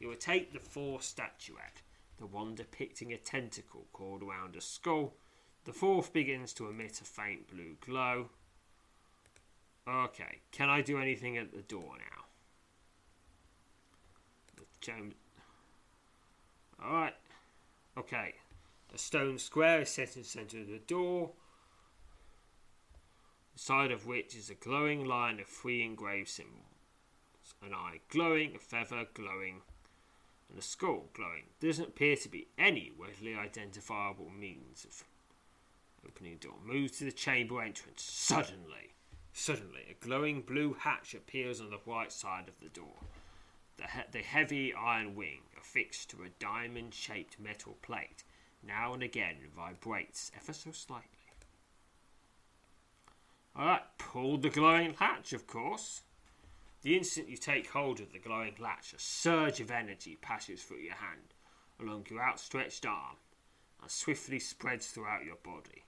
[0.00, 1.82] You will take the fourth statuette,
[2.18, 5.14] the one depicting a tentacle coiled around a skull.
[5.68, 8.30] The fourth begins to emit a faint blue glow.
[9.86, 12.24] Okay, can I do anything at the door now?
[16.82, 17.12] Alright.
[17.98, 18.36] Okay.
[18.94, 21.32] A stone square is set in the centre of the door,
[23.52, 26.64] the side of which is a glowing line of three engraved symbols
[27.62, 29.60] an eye glowing, a feather glowing,
[30.48, 31.44] and a skull glowing.
[31.60, 35.04] There doesn't appear to be any readily identifiable means of
[36.08, 36.54] opening door.
[36.64, 38.02] Move to the chamber entrance.
[38.02, 38.94] Suddenly,
[39.32, 42.96] suddenly, a glowing blue hatch appears on the right side of the door.
[43.76, 48.24] The, he- the heavy iron wing, affixed to a diamond shaped metal plate,
[48.66, 51.04] now and again vibrates ever so slightly.
[53.56, 56.02] Alright, pull the glowing hatch, of course.
[56.82, 60.78] The instant you take hold of the glowing latch, a surge of energy passes through
[60.78, 61.34] your hand,
[61.80, 63.16] along your outstretched arm,
[63.82, 65.84] and swiftly spreads throughout your body.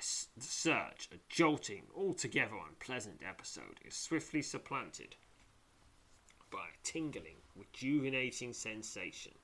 [0.00, 5.16] The surge, a jolting, altogether unpleasant episode, is swiftly supplanted
[6.50, 9.34] by a tingling, rejuvenating sensation.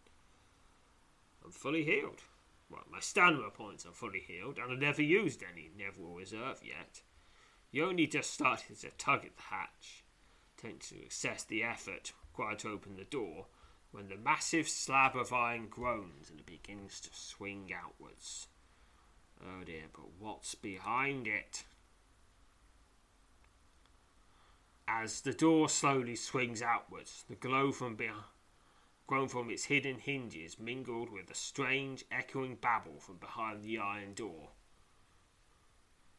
[1.45, 2.23] I'm fully healed.
[2.71, 7.03] Well, my stamina points are fully healed, and I've never used any Neville Reserve yet.
[7.71, 10.05] You only just started to tug at the hatch
[10.57, 13.47] attempt to assess the effort required to open the door
[13.91, 18.49] when the massive slab of iron groans and begins to swing outwards.
[19.43, 21.65] Oh dear, but what's behind it?
[24.89, 28.25] As the door slowly swings outwards, the glow from behind
[29.07, 34.15] groan from its hidden hinges mingled with a strange echoing babble from behind the iron
[34.15, 34.51] door.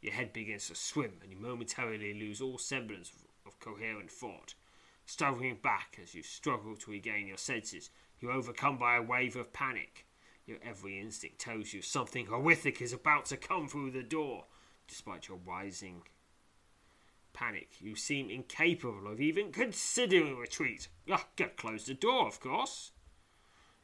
[0.02, 3.12] Your head begins to swim and you momentarily lose all semblance
[3.46, 4.54] of coherent thought.
[5.06, 7.90] Stumbling back as you struggle to regain your senses,
[8.20, 10.07] you're overcome by a wave of panic.
[10.48, 14.46] Your every instinct tells you something horrific is about to come through the door.
[14.88, 16.04] Despite your rising
[17.34, 20.88] panic, you seem incapable of even considering retreat.
[21.12, 22.92] Ah, get close the door, of course.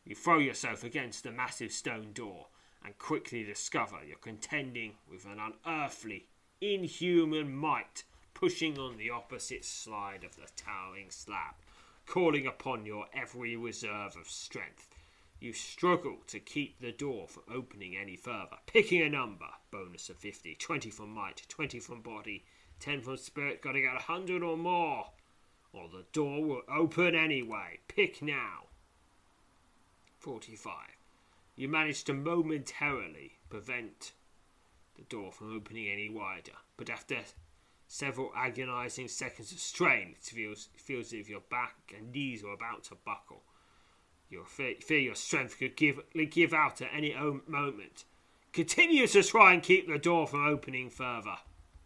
[0.05, 2.47] You throw yourself against the massive stone door
[2.83, 6.27] and quickly discover you're contending with an unearthly,
[6.61, 11.55] inhuman might pushing on the opposite side of the towering slab,
[12.05, 14.92] calling upon your every reserve of strength.
[15.43, 20.15] You struggle to keep the door from opening any further, picking a number, bonus of
[20.15, 22.45] 50, 20 from might, 20 from body,
[22.79, 25.07] 10 from spirit, gotta get 100 or more,
[25.73, 27.79] or the door will open anyway.
[27.89, 28.67] Pick now.
[30.19, 30.73] 45.
[31.57, 34.13] You manage to momentarily prevent
[34.95, 37.17] the door from opening any wider, but after
[37.89, 42.53] several agonizing seconds of strain, it feels, feels as if your back and knees are
[42.53, 43.43] about to buckle.
[44.33, 45.99] You fear, fear your strength could give,
[46.31, 47.13] give out at any
[47.45, 48.03] moment.
[48.51, 51.37] Continue to try and keep the door from opening further.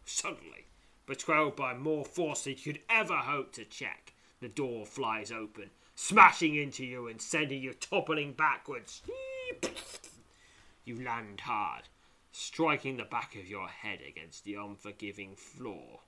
[0.06, 0.64] Suddenly,
[1.04, 5.68] betrayed by more force than you could ever hope to check, the door flies open,
[5.94, 9.02] smashing into you and sending you toppling backwards.
[10.86, 11.82] You land hard,
[12.32, 16.00] striking the back of your head against the unforgiving floor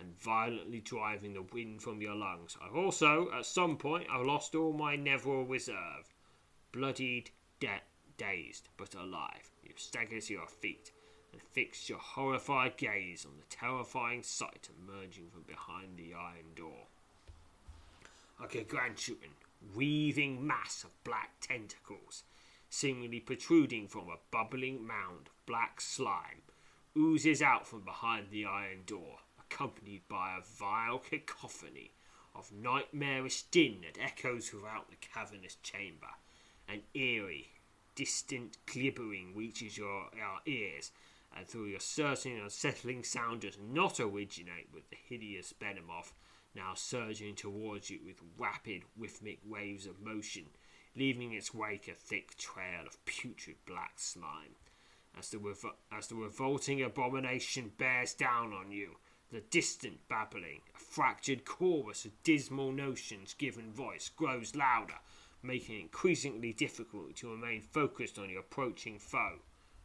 [0.00, 2.56] and violently driving the wind from your lungs.
[2.64, 6.14] I've also, at some point, I've lost all my Neville reserve.
[6.72, 7.30] Bloodied,
[7.60, 7.82] de-
[8.16, 10.92] dazed, but alive, you stagger to your feet
[11.32, 16.86] and fix your horrified gaze on the terrifying sight emerging from behind the iron door.
[18.42, 19.34] A gargantuan,
[19.74, 22.24] weaving mass of black tentacles,
[22.68, 26.42] seemingly protruding from a bubbling mound of black slime,
[26.96, 29.18] oozes out from behind the iron door,
[29.50, 31.92] accompanied by a vile cacophony
[32.34, 36.06] of nightmarish din that echoes throughout the cavernous chamber.
[36.68, 37.48] An eerie,
[37.94, 40.06] distant glibbering reaches your,
[40.46, 40.92] ears,
[41.36, 46.12] and through your certain unsettling sound does not originate with the hideous Behemoth
[46.54, 50.46] now surging towards you with rapid, rhythmic waves of motion,
[50.96, 54.56] leaving its wake a thick trail of putrid black slime.
[55.18, 58.96] As the, revo- as the revolting abomination bears down on you,
[59.32, 64.98] The distant babbling, a fractured chorus of dismal notions given voice, grows louder,
[65.42, 69.38] making it increasingly difficult to remain focused on your approaching foe.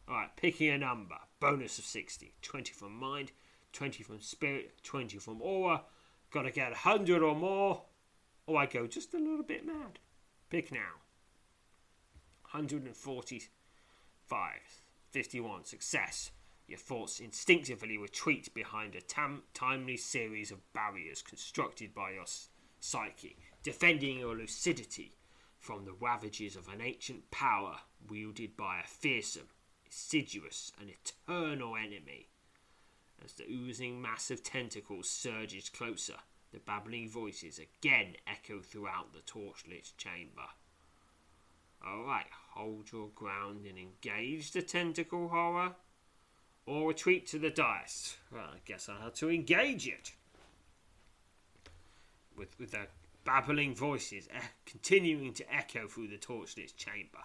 [0.08, 1.16] Alright, picking a number.
[1.38, 2.34] Bonus of 60.
[2.42, 3.30] 20 from mind,
[3.72, 5.84] 20 from spirit, 20 from aura.
[6.32, 7.84] Gotta get 100 or more,
[8.46, 10.00] or I go just a little bit mad.
[10.50, 10.98] Pick now.
[12.50, 14.52] 145.
[15.12, 15.64] 51.
[15.64, 16.32] Success.
[16.66, 22.24] Your thoughts instinctively retreat behind a tam- timely series of barriers constructed by your
[22.80, 25.16] psyche, defending your lucidity
[25.58, 29.48] from the ravages of an ancient power wielded by a fearsome,
[29.84, 32.28] insidious, and eternal enemy.
[33.24, 36.16] As the oozing mass of tentacles surges closer,
[36.52, 40.48] the babbling voices again echo throughout the torchlit chamber.
[41.84, 45.76] Alright, hold your ground and engage the tentacle horror.
[46.66, 48.16] Or retreat to the dice.
[48.32, 50.12] Well, I guess I'll have to engage it.
[52.36, 52.88] With, with the
[53.24, 57.18] babbling voices eh, continuing to echo through the torchlit chamber,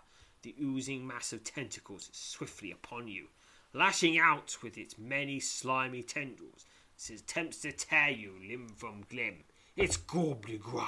[0.43, 3.27] the oozing mass of tentacles swiftly upon you,
[3.73, 6.65] lashing out with its many slimy tendrils
[6.97, 9.43] as it attempts to tear you limb from limb.
[9.75, 10.85] It's Gorbligrar,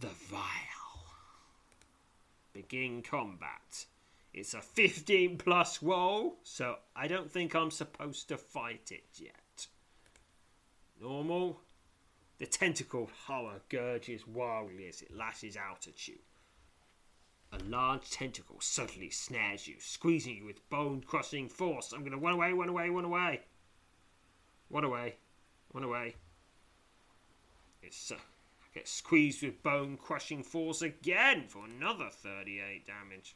[0.00, 0.40] the Vile.
[2.52, 3.86] Begin combat.
[4.32, 9.66] It's a 15 plus roll, so I don't think I'm supposed to fight it yet.
[11.00, 11.60] Normal.
[12.38, 16.18] The tentacle horror gurges wildly as it lashes out at you.
[17.52, 21.92] A large tentacle suddenly snares you, squeezing you with bone crushing force.
[21.92, 23.40] I'm gonna run away, run away, run away.
[24.70, 25.16] Run away,
[25.74, 26.14] run away.
[27.82, 28.16] It's uh,
[28.72, 33.34] get squeezed with bone crushing force again for another 38 damage.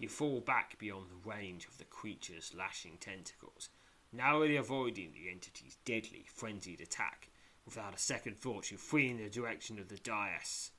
[0.00, 3.68] You fall back beyond the range of the creature's lashing tentacles,
[4.14, 7.28] narrowly avoiding the entity's deadly, frenzied attack.
[7.66, 10.70] Without a second thought, you flee in the direction of the dais,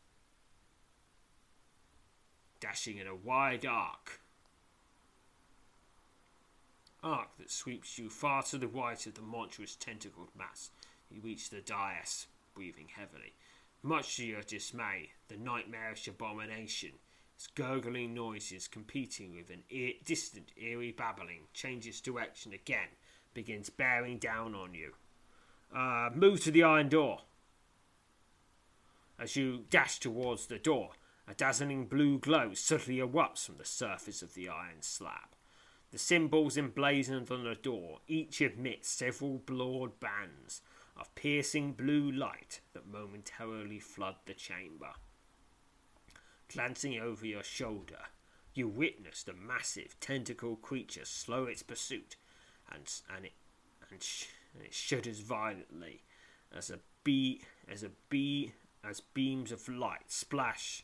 [2.59, 4.21] dashing in a wide arc.
[7.03, 10.71] Arc that sweeps you far to the right of the monstrous tentacled mass.
[11.11, 13.33] You reach the dais, breathing heavily.
[13.83, 16.93] Much to your dismay, the nightmarish abomination
[17.47, 22.89] gurgling noises competing with an ear- distant, eerie babbling, changes direction again,
[23.33, 24.93] begins bearing down on you.
[25.75, 27.21] Uh, move to the iron door.
[29.19, 30.91] As you dash towards the door,
[31.27, 35.35] a dazzling blue glow suddenly erupts from the surface of the iron slab.
[35.91, 40.61] The symbols emblazoned on the door each emit several broad bands
[40.97, 44.93] of piercing blue light that momentarily flood the chamber.
[46.53, 47.99] Glancing over your shoulder,
[48.53, 52.17] you witness the massive tentacle creature slow its pursuit,
[52.69, 53.33] and and it
[53.89, 56.03] and, sh- and it shudders violently
[56.55, 58.51] as a bee as a bee
[58.83, 60.83] as beams of light splash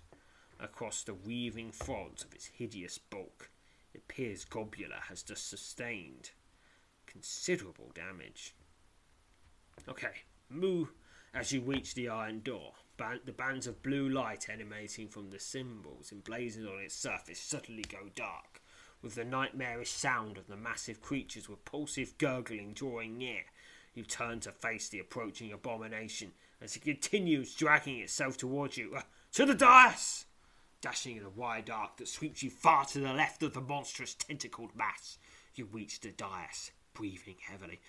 [0.59, 3.49] across the weaving folds of its hideous bulk.
[3.93, 6.31] It appears Gobula has just sustained
[7.05, 8.55] considerable damage.
[9.89, 10.93] Okay, move
[11.33, 12.73] as you reach the iron door.
[12.97, 17.83] Ban- the bands of blue light emanating from the symbols emblazoned on its surface suddenly
[17.83, 18.61] go dark,
[19.01, 23.43] with the nightmarish sound of the massive creature's repulsive gurgling drawing near.
[23.93, 26.31] You turn to face the approaching abomination
[26.61, 28.95] as it continues dragging itself towards you.
[28.95, 29.01] Uh,
[29.33, 30.25] to the dais!
[30.81, 34.13] Dashing in a wide arc that sweeps you far to the left of the monstrous
[34.13, 35.17] tentacled mass,
[35.55, 37.79] you reach the dais, breathing heavily.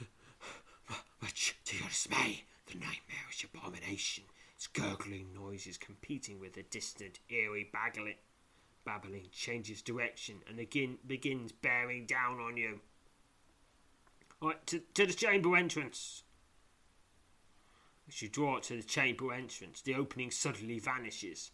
[1.22, 7.70] Much to your dismay, the nightmarish abomination, its gurgling noises competing with the distant, eerie
[7.72, 8.16] babbling,
[8.84, 12.80] babbling changes direction and again begins bearing down on you.
[14.42, 16.22] Right, to, to the chamber entrance.
[18.08, 21.50] As you draw it to the chamber entrance, the opening suddenly vanishes.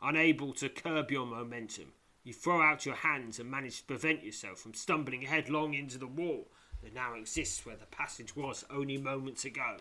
[0.00, 1.92] Unable to curb your momentum,
[2.22, 6.06] you throw out your hands and manage to prevent yourself from stumbling headlong into the
[6.06, 6.46] wall
[6.82, 9.78] that now exists where the passage was only moments ago.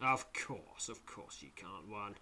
[0.00, 2.16] Of course, of course you can't run.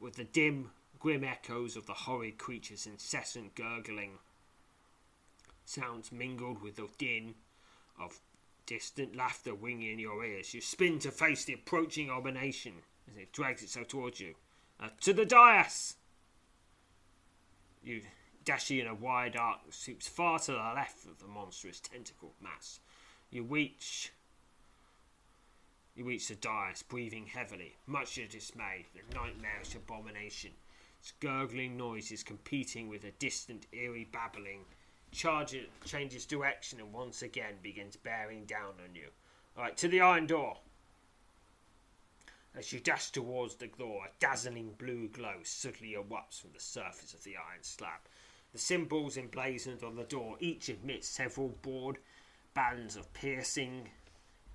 [0.00, 4.18] With the dim, grim echoes of the horrid creature's incessant gurgling,
[5.64, 7.34] sounds mingled with the din
[7.98, 8.20] of
[8.66, 12.72] distant laughter ringing in your ears, you spin to face the approaching abomination
[13.10, 14.34] as it drags itself towards you.
[14.80, 15.96] Uh, to the dais!
[17.82, 18.02] You
[18.44, 22.32] dash in a wide arc that sweeps far to the left of the monstrous tentacle
[22.42, 22.80] mass.
[23.30, 24.12] You reach
[25.96, 30.50] you reach the dais, breathing heavily, much to dismay, the nightmarish abomination.
[30.98, 34.64] Its gurgling noises competing with a distant, eerie babbling.
[35.12, 39.08] Charger changes direction and once again begins bearing down on you.
[39.56, 40.56] Alright, to the iron door.
[42.56, 47.14] As you dash towards the door, a dazzling blue glow suddenly erupts from the surface
[47.14, 48.00] of the iron slab.
[48.52, 51.98] The symbols emblazoned on the door each emit several broad
[52.52, 53.90] bands of piercing,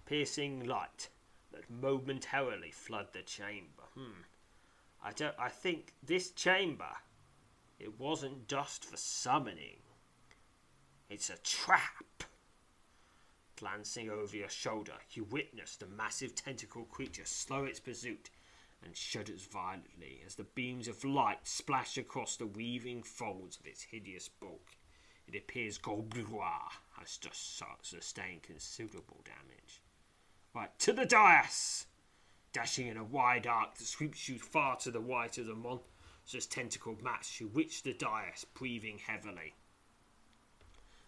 [0.05, 1.07] piercing light
[1.51, 3.83] that momentarily flood the chamber.
[3.95, 4.21] Hmm.
[5.03, 5.35] I don't.
[5.39, 6.91] I think this chamber,
[7.79, 9.77] it wasn't just for summoning.
[11.09, 12.23] It's a trap.
[13.55, 18.29] Glancing over your shoulder, you witness the massive tentacle creature slow its pursuit
[18.83, 23.83] and shudders violently as the beams of light splash across the weaving folds of its
[23.83, 24.77] hideous bulk.
[25.27, 29.81] It appears Goldblois has just sustained considerable damage.
[30.53, 31.85] Right, to the dais!
[32.53, 36.47] Dashing in a wide arc that sweeps you far to the right of the monster's
[36.47, 39.53] tentacled mass, you reach the dais, breathing heavily.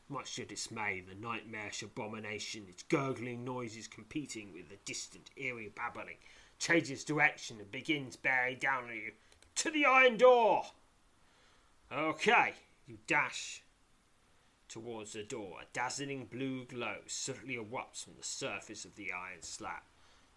[0.07, 5.73] Much to your dismay, the nightmarish abomination, its gurgling noises competing with the distant, eerie
[5.75, 6.17] babbling,
[6.59, 9.11] changes direction and begins bearing down on you.
[9.55, 10.65] To the iron door!
[11.91, 12.53] Okay,
[12.85, 13.60] you dash
[14.71, 15.59] towards the door.
[15.61, 19.81] A dazzling blue glow suddenly erupts from the surface of the iron slab.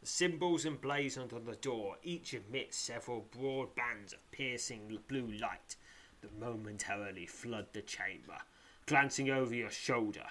[0.01, 5.77] The symbols emblazoned on the door each emit several broad bands of piercing blue light
[6.21, 8.39] that momentarily flood the chamber.
[8.87, 10.27] Glancing over your shoulder,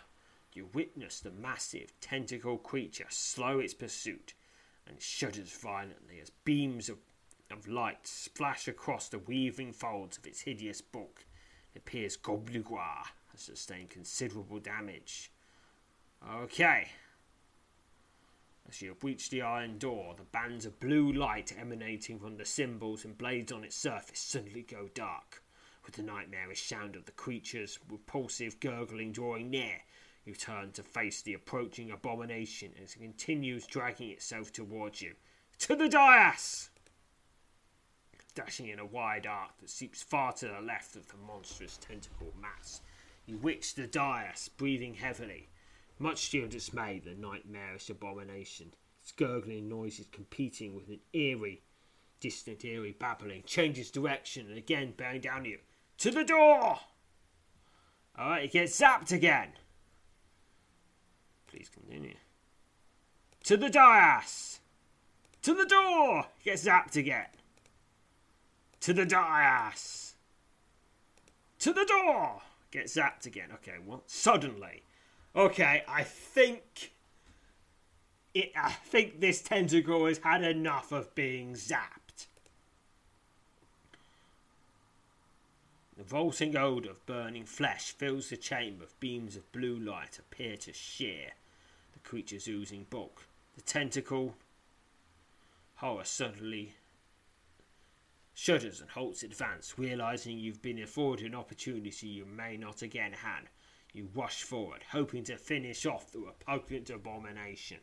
[0.54, 4.34] you witness the massive tentacle creature slow its pursuit
[4.86, 6.98] and shudders violently as beams of,
[7.50, 11.26] of light splash across the weaving folds of its hideous bulk.
[11.74, 13.08] It appears Goblugois
[13.40, 15.32] sustained considerable damage.
[16.28, 16.90] Okay.
[18.70, 23.04] As you reached the iron door, the bands of blue light emanating from the symbols
[23.04, 25.44] and blades on its surface suddenly go dark
[25.86, 29.82] with the nightmarish sound of the creature's repulsive gurgling drawing near.
[30.26, 35.16] You turn to face the approaching abomination as it continues dragging itself towards you.
[35.60, 36.70] To the dais!
[38.34, 42.34] Dashing in a wide arc that sweeps far to the left of the monstrous tentacle
[42.42, 42.82] mass.
[43.26, 45.50] You reach the dais, breathing heavily.
[45.98, 51.62] Much to your dismay, the nightmarish abomination, its gurgling noises competing with an eerie,
[52.20, 55.60] distant, eerie babbling, changes direction and again bearing down on you.
[56.00, 56.80] To the door!
[58.20, 59.54] Alright, it gets zapped again.
[61.48, 62.16] Please continue.
[63.44, 64.60] To the dais!
[65.44, 66.26] To the door!
[66.42, 67.28] It gets zapped again.
[68.82, 70.16] To the dais!
[71.60, 72.42] To the door!
[72.74, 73.50] Gets zapped again.
[73.54, 74.10] Okay, what?
[74.10, 74.82] Suddenly.
[75.36, 76.92] Okay, I think.
[78.34, 82.26] It, I think this tentacle has had enough of being zapped.
[85.96, 88.86] The vaulting odour of burning flesh fills the chamber.
[89.00, 91.34] Beams of blue light appear to shear
[91.94, 93.28] the creature's oozing bulk.
[93.56, 94.34] The tentacle
[95.76, 96.74] horror suddenly
[98.34, 103.50] shudders and halts advance, realizing you've been afforded an opportunity you may not again have.
[103.94, 107.78] You rush forward, hoping to finish off the repugnant abomination.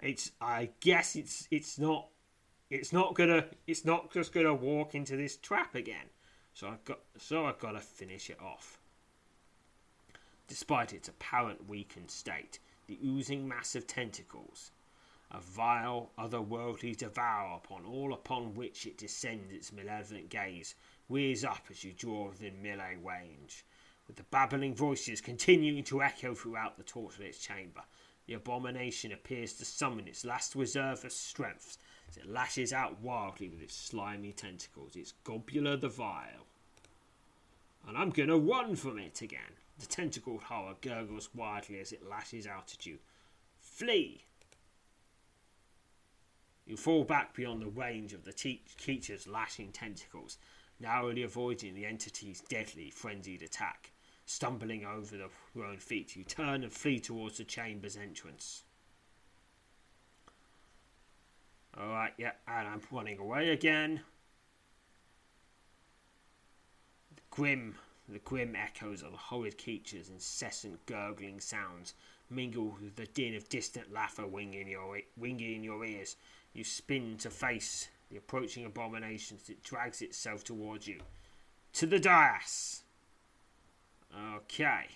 [0.00, 2.08] It's I guess it's it's not
[2.68, 6.10] it's not gonna it's not just gonna walk into this trap again.
[6.52, 8.78] So I've got so I've got to finish it off.
[10.48, 14.70] Despite its apparent weakened state, the oozing mass of tentacles,
[15.30, 20.74] a vile, otherworldly devour upon all upon which it descends its malevolent gaze,
[21.08, 23.64] rears up as you draw within melee range.
[24.06, 27.82] With the babbling voices continuing to echo throughout the torturous chamber,
[28.26, 33.48] the abomination appears to summon its last reserve of strength as it lashes out wildly
[33.48, 34.96] with its slimy tentacles.
[34.96, 36.46] It's Gobula the Vile.
[37.86, 39.58] And I'm gonna run from it again.
[39.78, 42.98] The tentacled horror gurgles wildly as it lashes out at you.
[43.60, 44.24] Flee!
[46.66, 50.36] You fall back beyond the range of the creature's lashing tentacles,
[50.80, 53.92] narrowly avoiding the entity's deadly, frenzied attack.
[54.28, 58.64] Stumbling over the, your own feet, you turn and flee towards the chamber's entrance.
[61.78, 64.00] Alright, yeah, and I'm running away again.
[67.14, 67.76] The grim,
[68.08, 71.94] the grim echoes of the horrid creature's incessant gurgling sounds
[72.28, 76.16] mingle with the din of distant laughter winging your, winging in your ears.
[76.56, 81.00] You spin to face the approaching abomination as it drags itself towards you.
[81.74, 82.80] To the dais!
[84.36, 84.86] Okay.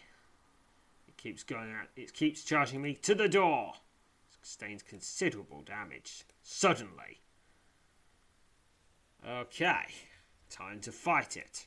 [1.06, 1.88] It keeps going out.
[1.96, 3.74] It keeps charging me to the door.
[4.40, 6.24] Sustains considerable damage.
[6.42, 7.20] Suddenly.
[9.28, 9.84] Okay.
[10.48, 11.66] Time to fight it.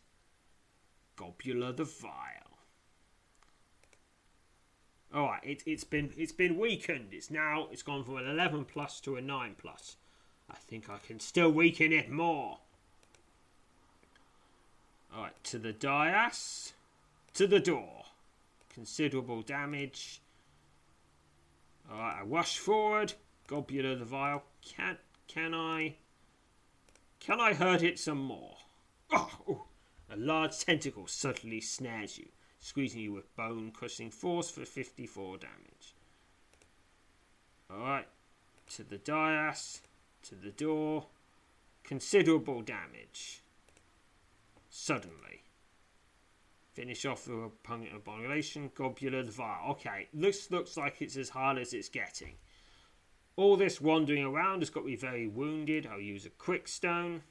[1.16, 2.53] Gobula the Vile.
[5.14, 7.09] All right, it, it's been it's been weakened.
[7.11, 9.97] It's now it's gone from an 11 plus to a 9 plus.
[10.49, 12.57] I think I can still weaken it more.
[15.16, 16.74] All right, to the dais,
[17.36, 18.05] to the door.
[18.74, 20.20] Considerable damage.
[21.91, 23.14] All right, I rush forward.
[23.45, 24.43] Globular the vial.
[24.66, 24.97] Can
[25.28, 25.95] can I?
[27.20, 28.57] Can I hurt it some more?
[29.11, 29.66] Oh, oh.
[30.09, 32.30] A large tentacle suddenly snares you
[32.64, 35.95] squeezing you with bone crushing force for 54 damage.
[37.70, 38.07] Alright,
[38.70, 39.82] to the dais,
[40.24, 41.07] to the door,
[41.84, 43.41] considerable damage.
[44.70, 45.43] Suddenly.
[46.72, 49.72] Finish off the opponent abomination, globular vial.
[49.72, 52.36] Okay, this looks like it's as hard as it's getting.
[53.36, 55.86] All this wandering around has got me very wounded.
[55.86, 57.24] I'll use a quick stone.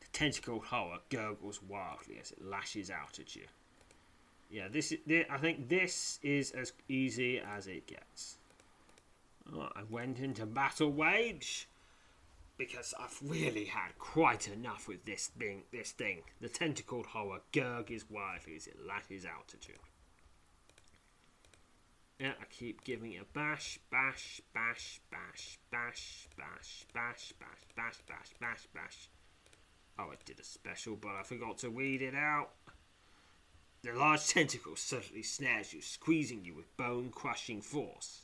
[0.00, 3.42] The tentacle horror gurgles wildly as it lashes out at you
[4.50, 4.98] yeah, this, is,
[5.30, 8.38] I think this is as easy as it gets.
[9.52, 11.68] Oh, I went into battle wage
[12.56, 15.62] because I've really had quite enough with this thing.
[15.72, 18.76] This thing, the tentacled horror, gurgles wildly as it
[19.26, 19.74] out at you.
[22.18, 27.98] Yeah, I keep giving it a bash, bash, bash, bash, bash, bash, bash, bash, bash,
[28.08, 29.08] bash, bash, bash.
[29.98, 32.50] Oh, I did a special, but I forgot to weed it out.
[33.84, 38.22] The large tentacle suddenly snares you, squeezing you with bone crushing force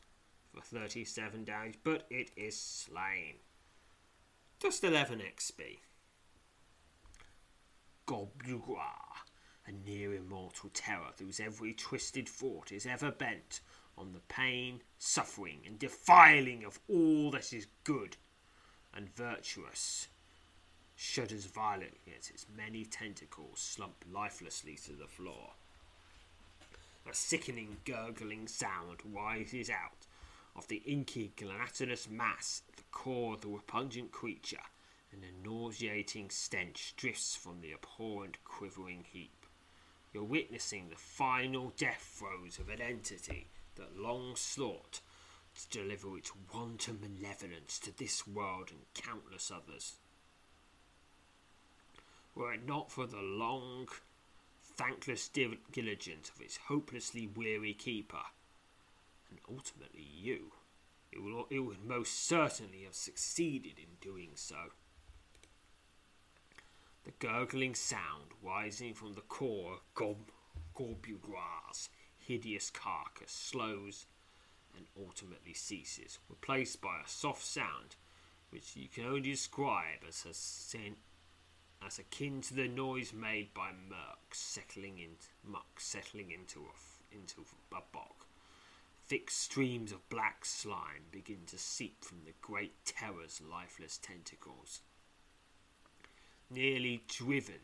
[0.54, 3.34] for 37 damage, but it is slain.
[4.58, 5.80] Just 11 XP.
[8.06, 9.26] Goblugoir,
[9.66, 13.61] a near immortal terror whose every twisted thought is ever bent
[13.98, 18.16] on the pain, suffering, and defiling of all that is good
[18.94, 20.08] and virtuous
[21.01, 25.53] shudders violently as its many tentacles slump lifelessly to the floor.
[27.11, 30.07] A sickening gurgling sound rises out
[30.55, 34.59] of the inky gelatinous mass at the core of the repugnant creature,
[35.11, 39.46] and a nauseating stench drifts from the abhorrent quivering heap.
[40.12, 43.46] You're witnessing the final death throes of an entity
[43.76, 45.01] that long sought
[45.55, 49.96] to deliver its wanton malevolence to this world and countless others
[52.41, 53.86] were it not for the long,
[54.62, 58.22] thankless diligence of its hopelessly weary keeper,
[59.28, 60.53] and ultimately you,
[61.12, 61.18] it,
[61.51, 64.72] it would most certainly have succeeded in doing so.
[67.05, 70.32] The gurgling sound rising from the core of Gob-
[72.18, 74.07] hideous carcass slows
[74.74, 77.97] and ultimately ceases, replaced by a soft sound
[78.49, 80.32] which you can only describe as a
[81.85, 87.45] as akin to the noise made by muck settling into muck settling into a, into
[87.72, 88.24] a bog.
[89.07, 94.83] Thick streams of black slime begin to seep from the great terror's lifeless tentacles.
[96.49, 97.55] Nearly driven,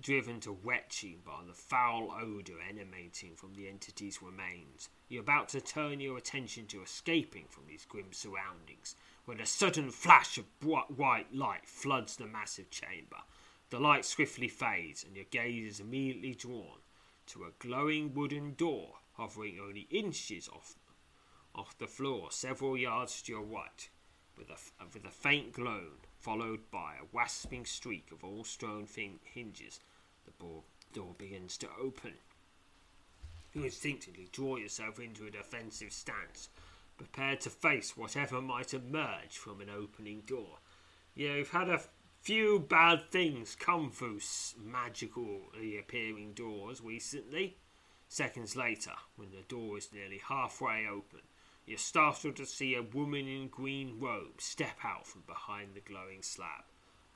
[0.00, 5.60] driven to retching by the foul odour emanating from the entity's remains, you're about to
[5.60, 10.90] turn your attention to escaping from these grim surroundings when a sudden flash of bright
[10.90, 13.18] white light floods the massive chamber.
[13.70, 16.78] The light swiftly fades, and your gaze is immediately drawn
[17.28, 20.74] to a glowing wooden door hovering only inches off,
[21.54, 23.88] off the floor, several yards to your right,
[24.36, 25.84] with a, uh, with a faint glow,
[26.18, 28.86] followed by a wasping streak of all stone
[29.24, 29.80] hinges.
[30.24, 30.32] The
[30.92, 32.14] door begins to open.
[33.52, 36.48] You instinctively draw yourself into a defensive stance,
[36.96, 40.58] prepared to face whatever might emerge from an opening door.
[41.14, 41.82] You've had a
[42.20, 44.20] few bad things come through
[44.58, 47.56] magically appearing doors recently.
[48.08, 51.20] Seconds later, when the door is nearly halfway open,
[51.66, 56.22] you're startled to see a woman in green robes step out from behind the glowing
[56.22, 56.64] slab.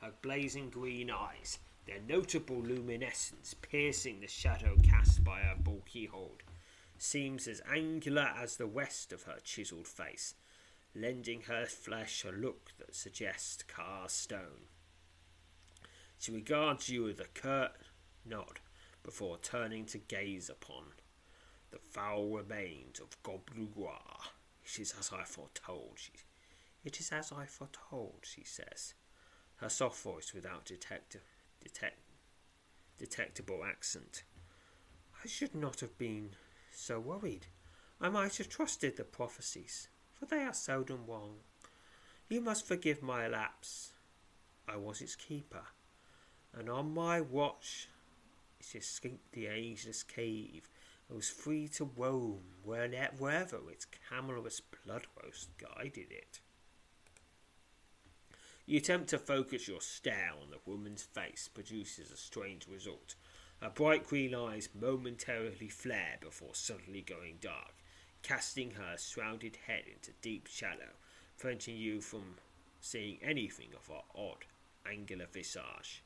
[0.01, 6.43] Her blazing green eyes, their notable luminescence piercing the shadow cast by her bulky hold,
[7.03, 10.35] seems as angular as the west of her chiselled face,
[10.95, 14.69] lending her flesh a look that suggests carved stone.
[16.19, 17.73] She regards you with a curt
[18.25, 18.61] nod
[19.03, 20.85] before turning to gaze upon
[21.71, 24.31] the foul remains of Goblugoir.
[24.65, 26.13] It is as I foretold, she,
[26.85, 28.95] it is as I foretold, she says,
[29.57, 31.17] her soft voice without detect,
[31.63, 32.01] detect,
[32.99, 34.25] detectable accent.
[35.25, 36.31] I should not have been
[36.79, 37.47] so worried.
[38.01, 41.37] I might have trusted the prophecies, for they are seldom wrong.
[42.29, 43.93] You must forgive my lapse.
[44.69, 45.65] I was its keeper,
[46.53, 47.89] and on my watch
[48.61, 50.69] it escaped the ageless cave
[51.09, 56.41] and was free to roam wherever its camelous bloodroast guided it.
[58.67, 63.15] The attempt to focus your stare on the woman's face produces a strange result.
[63.61, 67.75] Her bright green eyes momentarily flare before suddenly going dark,
[68.23, 70.93] casting her shrouded head into deep shadow,
[71.37, 72.37] preventing you from
[72.81, 74.45] seeing anything of her odd,
[74.87, 76.05] angular visage.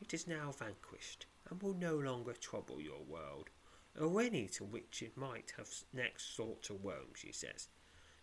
[0.00, 3.50] It is now vanquished, and will no longer trouble your world,
[3.98, 7.68] or any to which it might have next sought to roam, she says.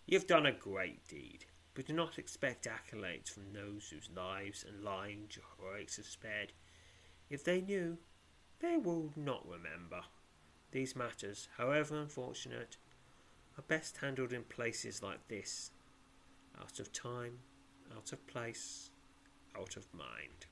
[0.05, 4.65] You have done a great deed, but do not expect accolades from those whose lives
[4.67, 6.51] and lines your heroics have spared.
[7.29, 7.97] If they knew,
[8.61, 10.01] they will not remember.
[10.71, 12.77] These matters, however unfortunate,
[13.57, 15.71] are best handled in places like this,
[16.59, 17.39] out of time,
[17.95, 18.91] out of place,
[19.59, 20.45] out of mind.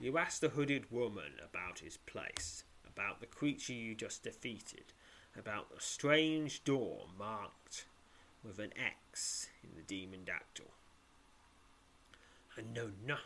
[0.00, 4.92] You ask the hooded woman about his place, about the creature you just defeated,
[5.38, 7.86] about the strange door marked
[8.42, 10.72] with an X in the demon dactyl.
[12.58, 13.16] I know no,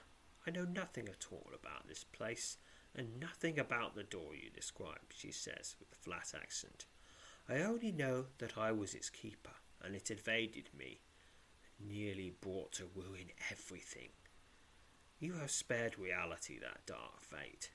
[0.48, 2.56] I know nothing at all about this place,
[2.96, 6.86] and nothing about the door you describe, she says with a flat accent.
[7.50, 9.50] I only know that I was its keeper,
[9.84, 11.02] and it evaded me,
[11.78, 14.08] nearly brought to ruin everything.
[15.18, 17.68] You have spared reality that dark fate.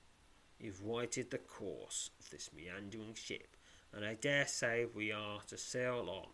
[0.60, 3.56] You've righted the course of this meandering ship,
[3.92, 6.32] and I dare say we are to sail on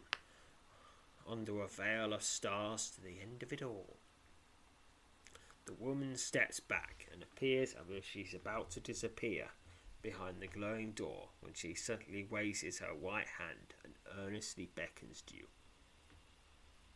[1.30, 3.99] under a veil of stars to the end of it all.
[5.70, 9.50] The woman steps back and appears as if she's about to disappear
[10.02, 15.36] behind the glowing door when she suddenly raises her white hand and earnestly beckons to
[15.36, 15.46] you.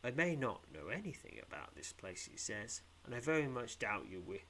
[0.04, 4.08] I may not know anything about this place, he says, and I very much doubt
[4.10, 4.42] you wish,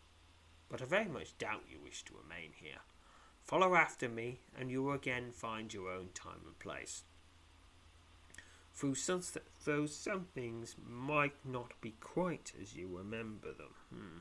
[0.69, 2.79] but I very much doubt you wish to remain here.
[3.41, 7.03] Follow after me, and you will again find your own time and place.
[8.81, 9.21] Though some,
[9.65, 13.73] though some things might not be quite as you remember them.
[13.93, 14.17] Hmm.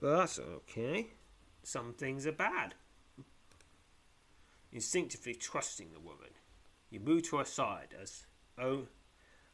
[0.00, 1.08] Well, that's okay.
[1.62, 2.74] Some things are bad.
[4.72, 6.30] Instinctively trusting the woman,
[6.90, 8.26] you move to her side as
[8.58, 8.86] oh,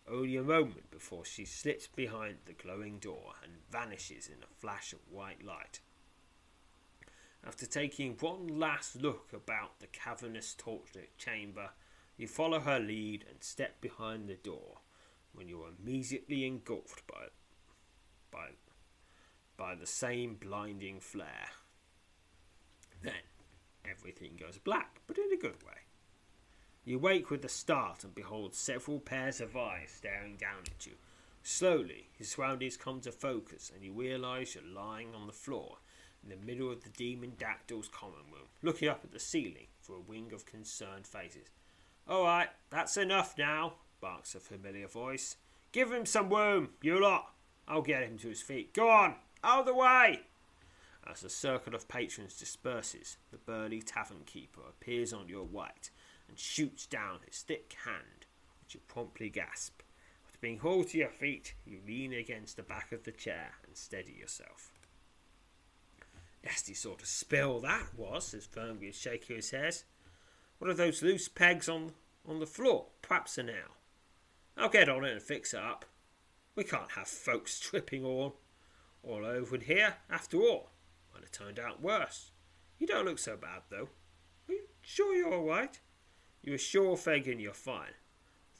[0.06, 4.92] only a moment before she slips behind the glowing door and vanishes in a flash
[4.92, 5.80] of white light.
[7.46, 11.70] After taking one last look about the cavernous torchlit chamber,
[12.16, 14.78] you follow her lead and step behind the door
[15.32, 17.26] when you are immediately engulfed by,
[18.30, 18.50] by,
[19.56, 21.48] by the same blinding flare.
[23.02, 23.12] Then
[23.88, 25.84] everything goes black, but in a good way.
[26.84, 30.92] You wake with a start and behold several pairs of eyes staring down at you.
[31.42, 35.78] Slowly, your surroundings come to focus, and you realize you're lying on the floor
[36.22, 39.96] in the middle of the demon dactyl's common room, looking up at the ceiling for
[39.96, 41.48] a wing of concerned faces.
[42.06, 45.36] All right, that's enough now, barks a familiar voice.
[45.72, 47.32] Give him some room, you lot.
[47.66, 48.74] I'll get him to his feet.
[48.74, 50.20] Go on, out of the way!
[51.10, 55.90] As the circle of patrons disperses, the burly tavern keeper appears on your right
[56.28, 58.26] and shoots down his thick hand,
[58.62, 59.80] which you promptly grasp.
[60.26, 63.76] After being hauled to your feet, you lean against the back of the chair and
[63.76, 64.72] steady yourself.
[66.44, 69.76] Nasty sort of spill that was, says Fergie, shaking his head.
[70.58, 71.92] What are those loose pegs on
[72.26, 72.86] on the floor?
[73.02, 73.76] Perhaps a nail.
[74.56, 75.84] I'll get on it and fix it up.
[76.54, 78.36] We can't have folks tripping all
[79.02, 80.70] all over here, after all.
[81.12, 82.30] Might have turned out worse.
[82.78, 83.88] You don't look so bad, though.
[84.48, 85.78] Are you sure you're all right?
[86.42, 87.94] You are sure, Fagin you're fine,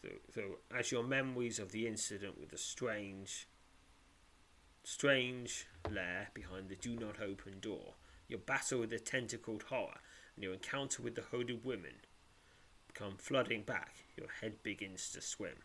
[0.01, 3.47] So, though as your memories of the incident with the strange,
[4.83, 7.95] strange lair behind the do not open door,
[8.29, 9.99] your battle with the tentacled horror,
[10.35, 11.95] and your encounter with the hooded women
[12.95, 15.57] come flooding back, your head begins to swim.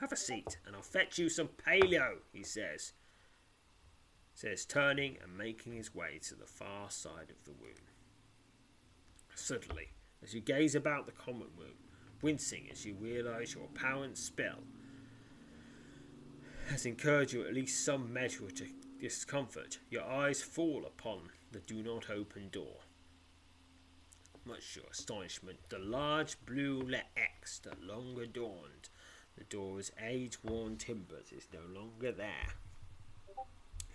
[0.00, 2.92] Have a seat, and I'll fetch you some paleo, he says.
[4.34, 7.82] Says, turning and making his way to the far side of the room.
[9.34, 9.88] Suddenly,
[10.22, 11.76] as you gaze about the common room,
[12.22, 14.60] wincing as you realise your apparent spell
[16.70, 18.52] has incurred you at least some measure of
[19.00, 21.18] discomfort, your eyes fall upon
[21.50, 22.76] the do not open door
[24.50, 28.88] much to your astonishment, the large blue letter X that long adorned
[29.38, 32.54] the door's age worn timbers is no longer there.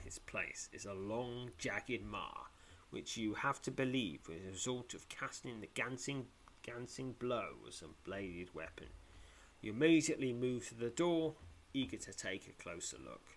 [0.06, 2.48] Its place is a long, jagged mar,
[2.90, 6.26] which you have to believe was a result of casting the gancing,
[6.64, 8.88] gancing blow with some bladed weapon.
[9.62, 11.34] You immediately move to the door,
[11.74, 13.35] eager to take a closer look.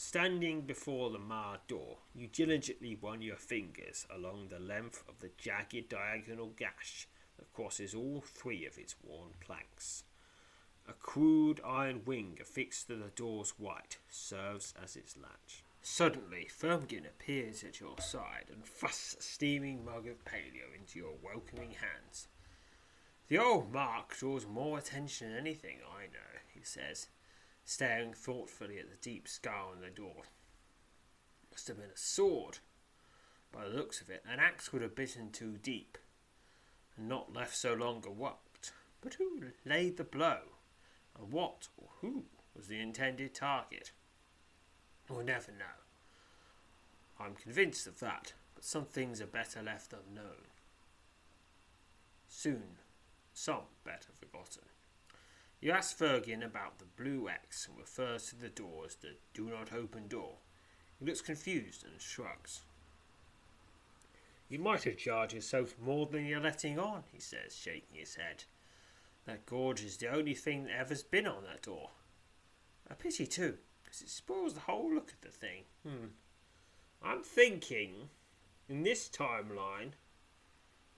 [0.00, 5.32] Standing before the marred door, you diligently run your fingers along the length of the
[5.36, 10.04] jagged diagonal gash that crosses all three of its worn planks.
[10.88, 15.64] A crude iron wing affixed to the door's white serves as its latch.
[15.82, 21.16] Suddenly, Firmgin appears at your side and thrusts a steaming mug of paleo into your
[21.20, 22.28] welcoming hands.
[23.26, 27.08] The old mark draws more attention than anything I know, he says,
[27.68, 30.22] staring thoughtfully at the deep scar on the door.
[31.52, 32.60] Must have been a sword.
[33.52, 35.98] By the looks of it, an axe would have bitten too deep,
[36.96, 38.72] and not left so long a worked.
[39.02, 40.38] But who laid the blow?
[41.18, 42.24] And what or who
[42.56, 43.92] was the intended target?
[45.06, 45.84] We'll never know.
[47.20, 50.46] I'm convinced of that, but some things are better left unknown.
[52.28, 52.78] Soon,
[53.34, 54.62] some better forgotten.
[55.60, 59.50] You ask Fergin about the blue X and refers to the door as the do
[59.50, 60.36] not open door.
[60.98, 62.62] He looks confused and shrugs.
[64.48, 68.44] You might have charged yourself more than you're letting on, he says, shaking his head.
[69.26, 71.90] That gorge is the only thing that ever's been on that door.
[72.88, 75.64] A pity, too, because it spoils the whole look of the thing.
[75.86, 76.06] Hmm.
[77.02, 78.08] I'm thinking,
[78.68, 79.92] in this timeline,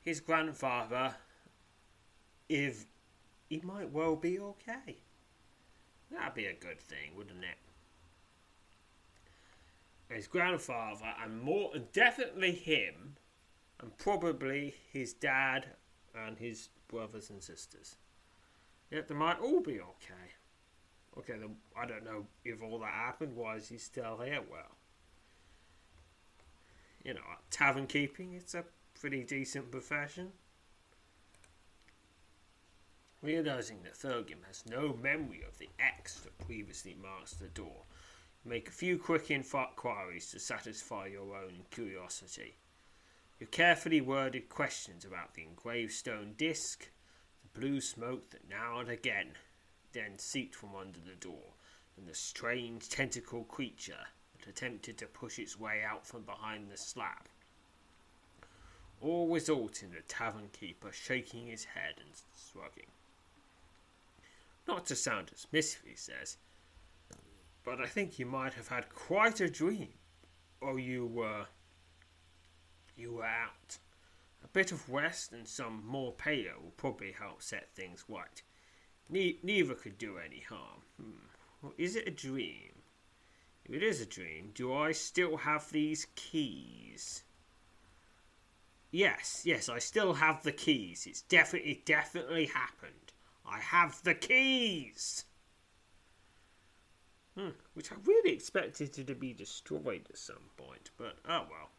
[0.01, 1.17] his grandfather,
[2.49, 2.87] if
[3.51, 4.99] he might well be okay.
[6.11, 7.59] That'd be a good thing, wouldn't it?
[10.15, 13.17] His grandfather, and more, and definitely him,
[13.81, 15.67] and probably his dad
[16.15, 17.97] and his brothers and sisters.
[18.91, 20.35] Yet they might all be okay.
[21.19, 23.37] Okay, then I don't know if all that happened.
[23.37, 24.41] Why is he still here?
[24.49, 24.77] Well,
[27.05, 27.21] you know,
[27.51, 28.65] tavern keeping, it's a
[29.01, 30.33] pretty decent profession.
[33.23, 37.83] Realizing that Thurgim has no memory of the X that previously marks the door,
[38.47, 42.57] make a few quick inquiries to satisfy your own curiosity.
[43.39, 46.89] Your carefully worded questions about the engraved stone disc,
[47.43, 49.33] the blue smoke that now and again
[49.93, 51.55] then seeped from under the door,
[51.97, 54.07] and the strange tentacle creature
[54.39, 57.29] that attempted to push its way out from behind the slab.
[59.03, 62.11] All result in the tavern keeper shaking his head and
[62.53, 62.90] shrugging.
[64.71, 66.37] Not to sound dismissive, he says,
[67.65, 69.95] but I think you might have had quite a dream,
[70.61, 71.47] or you were.
[72.97, 73.79] you were out.
[74.45, 78.41] A bit of rest and some more paleo will probably help set things right.
[79.09, 80.83] Ne- neither could do any harm.
[81.01, 81.27] Hmm.
[81.61, 82.83] Well, is it a dream?
[83.65, 87.25] If it is a dream, do I still have these keys?
[88.93, 91.09] Yes, yes, I still have the keys.
[91.09, 93.10] It's definitely, definitely happened.
[93.47, 95.25] I have the keys!
[97.37, 101.71] Hmm, which I really expected to be destroyed at some point, but oh well.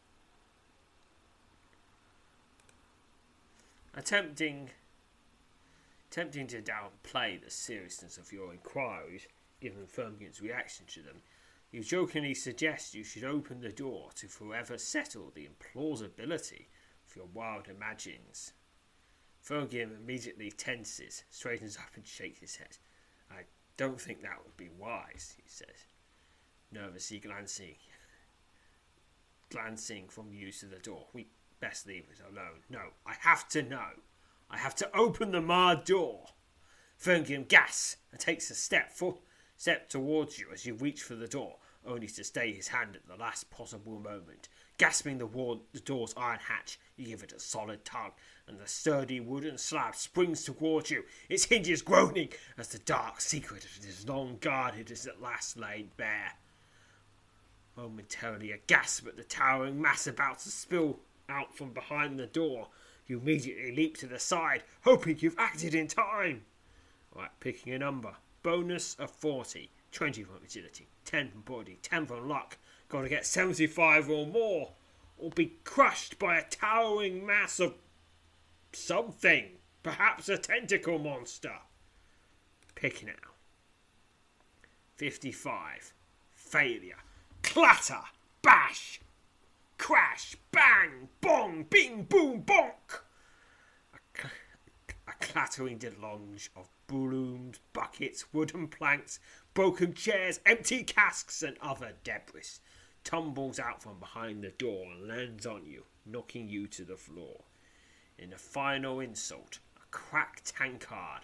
[3.94, 4.70] Attempting
[6.10, 9.28] attempting to downplay the seriousness of your inquiries,
[9.62, 11.22] given Firmgin's reaction to them,
[11.72, 16.66] you jokingly suggest you should open the door to forever settle the implausibility
[17.08, 18.52] of your wild imaginings.
[19.44, 22.78] Fergium immediately tenses, straightens up, and shakes his head.
[23.30, 23.42] I
[23.78, 25.88] don't think that would be wise, he says,
[26.72, 27.76] nervously glancing
[29.52, 31.08] glancing from you to the door.
[31.14, 31.28] We
[31.60, 32.62] best leave it alone.
[32.70, 33.90] No, I have to know.
[34.50, 36.28] I have to open the marred door.
[36.98, 39.18] Fergium gasps and takes a step for,
[39.58, 43.08] step towards you as you reach for the door, only to stay his hand at
[43.08, 44.50] the last possible moment.
[44.82, 48.14] Gasping the, wall, the door's iron hatch, you give it a solid tug,
[48.48, 53.64] and the sturdy wooden slab springs towards you, its hinges groaning as the dark secret
[53.78, 56.32] it is long guarded is at last laid bare.
[57.78, 60.98] Momentarily a gasp at the towering mass about to spill
[61.30, 62.70] out from behind the door,
[63.06, 66.42] you immediately leap to the side, hoping you've acted in time.
[67.16, 68.16] Right, picking a number.
[68.42, 69.70] Bonus of 40.
[69.92, 72.58] 20 from agility, 10 from body, 10 from luck.
[72.92, 74.74] Gotta get 75 or more,
[75.18, 77.76] or be crushed by a towering mass of
[78.74, 79.46] something.
[79.82, 81.56] Perhaps a tentacle monster.
[82.76, 83.14] Pick now.
[84.98, 85.94] 55.
[86.34, 86.98] Failure.
[87.44, 88.02] Clatter.
[88.42, 89.00] Bash.
[89.78, 90.36] Crash.
[90.52, 91.08] Bang.
[91.22, 91.64] Bong.
[91.70, 92.04] Bing.
[92.04, 92.44] Boom.
[92.44, 93.04] Bonk.
[93.94, 94.34] A, cl-
[95.08, 99.22] a clattering deluge of brooms, buckets, wooden planks,
[99.54, 102.60] broken chairs, empty casks, and other debris
[103.04, 107.42] tumbles out from behind the door and lands on you, knocking you to the floor.
[108.18, 111.22] In a final insult, a cracked tankard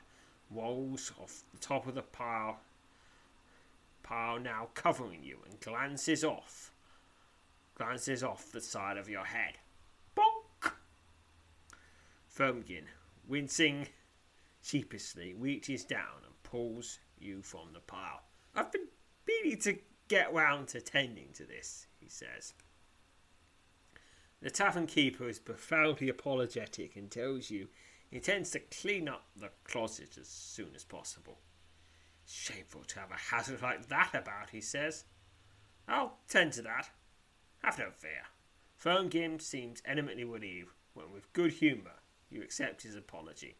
[0.49, 2.59] rolls off the top of the pile
[4.07, 6.71] pile now covering you and glances off.
[7.75, 9.55] Glances off the side of your head.
[10.15, 10.71] Bonk!
[12.33, 12.85] Firmgin,
[13.27, 13.87] wincing
[14.61, 18.21] sheepishly, reaches down and pulls you from the pile.
[18.55, 18.87] I've been
[19.27, 22.53] meaning to get round to tending to this, he says.
[24.41, 27.67] The tavern keeper is profoundly apologetic and tells you
[28.09, 31.39] he intends to clean up the closet as soon as possible.
[32.25, 35.05] Shameful to have a hazard like that about, he says.
[35.87, 36.89] I'll tend to that.
[37.63, 38.23] Have no fear.
[38.81, 41.99] Firmgim seems eminently relieved when, with good humour,
[42.29, 43.57] you accept his apology.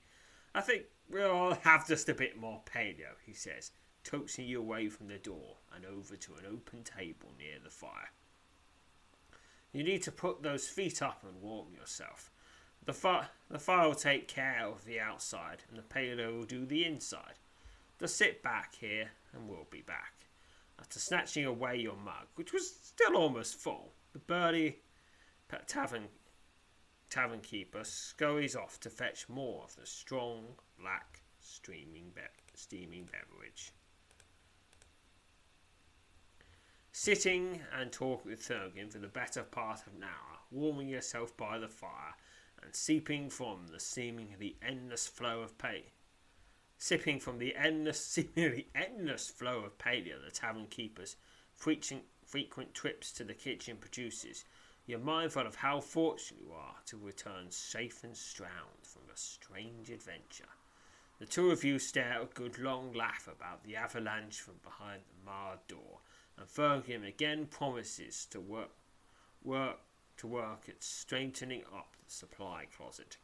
[0.54, 3.72] I think we'll all have just a bit more paleo, he says,
[4.08, 8.12] coaxing you away from the door and over to an open table near the fire.
[9.74, 12.32] You need to put those feet up and warm yourself.
[12.86, 16.66] The, fi- the fire will take care of the outside, and the paleo will do
[16.66, 17.34] the inside.
[18.00, 20.14] Just sit back here, and we'll be back.
[20.80, 24.78] After snatching away your mug, which was still almost full, the burly
[25.68, 26.06] tavern,
[27.10, 30.46] tavern keeper scurries off to fetch more of the strong,
[30.80, 33.74] black, steaming beverage.
[37.00, 41.60] Sitting and talking with Thurgin for the better part of an hour, warming yourself by
[41.60, 42.16] the fire,
[42.64, 45.92] and seeping from the seemingly endless flow of pay,
[46.80, 51.18] sipping from the endless, seemingly endless flow of paleo the tavern keeper's
[51.54, 54.44] frequent, frequent trips to the kitchen produces,
[54.88, 59.92] you're mindful of how fortunate you are to return safe and sound from a strange
[59.92, 60.50] adventure.
[61.20, 65.24] The two of you stare a good long laugh about the avalanche from behind the
[65.24, 66.00] marred door,
[66.38, 68.72] and Fergus again promises to work,
[69.44, 69.78] work
[70.18, 73.18] to work at straightening up the supply closet.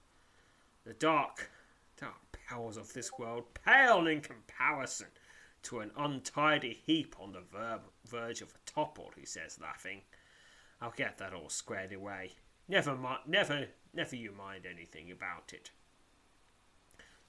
[0.86, 1.50] The dark,
[2.00, 5.08] dark powers of this world pale in comparison
[5.64, 10.02] to an untidy heap on the ver- verge of a topple, he says, laughing.
[10.82, 12.34] I'll get that all squared away.
[12.68, 15.72] Never mind, never, never you mind anything about it.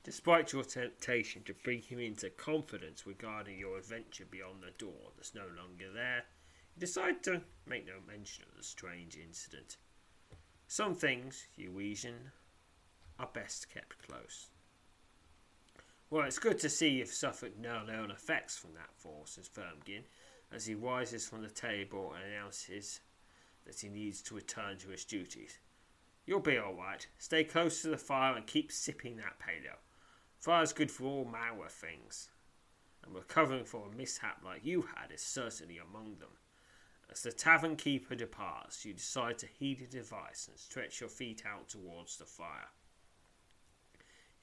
[0.04, 5.34] Despite your temptation to bring him into confidence regarding your adventure beyond the door that's
[5.34, 6.24] no longer there,
[6.76, 9.78] you decide to make no mention of the strange incident.
[10.68, 12.32] Some things, Eurasian,
[13.18, 14.50] are best kept close.
[16.10, 20.02] Well, it's good to see you've suffered no known effects from that force, says Firmgin,
[20.52, 23.00] as he rises from the table and announces
[23.64, 25.58] that he needs to return to his duties.
[26.26, 27.06] You'll be all right.
[27.18, 29.76] Stay close to the fire and keep sipping that paleo.
[30.44, 32.28] Fire's good for all manner of things,
[33.02, 36.36] and recovering from a mishap like you had is certainly among them.
[37.10, 41.44] As the tavern keeper departs, you decide to heed his advice and stretch your feet
[41.46, 42.68] out towards the fire.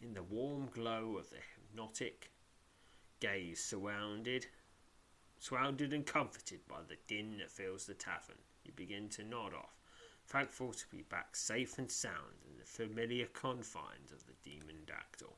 [0.02, 2.32] In the warm glow of the hypnotic
[3.20, 4.48] gaze surrounded
[5.38, 9.78] surrounded and comforted by the din that fills the tavern, you begin to nod off,
[10.26, 15.38] thankful to be back safe and sound in the familiar confines of the demon dactyl.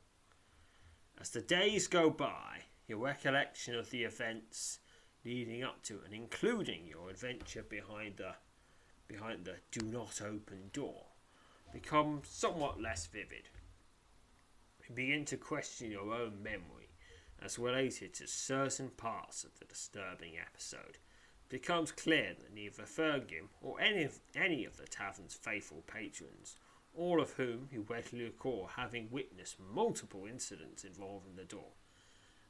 [1.20, 4.80] As the days go by, your recollection of the events
[5.24, 8.34] leading up to and including your adventure behind the
[9.06, 11.06] behind the do not open door
[11.72, 13.48] becomes somewhat less vivid.
[14.88, 16.90] You begin to question your own memory
[17.42, 20.98] as related to certain parts of the disturbing episode.
[21.42, 26.56] It becomes clear that neither Fergim or any of, any of the tavern's faithful patrons
[26.96, 31.72] all of whom you readily recall having witnessed multiple incidents involving the door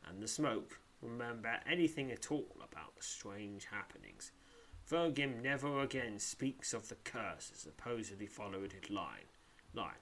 [0.07, 4.33] and the smoke, remember anything at all about the strange happenings.
[4.91, 9.29] Vergim never again speaks of the curse that supposedly followed his line,
[9.73, 9.93] line,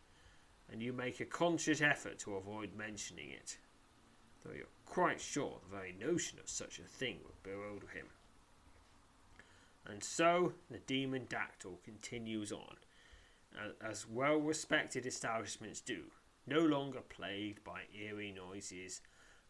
[0.70, 3.58] and you make a conscious effort to avoid mentioning it,
[4.44, 8.06] though you're quite sure the very notion of such a thing would bewilder him.
[9.86, 12.76] And so the demon dactyl continues on,
[13.80, 16.04] as well respected establishments do,
[16.46, 19.00] no longer plagued by eerie noises,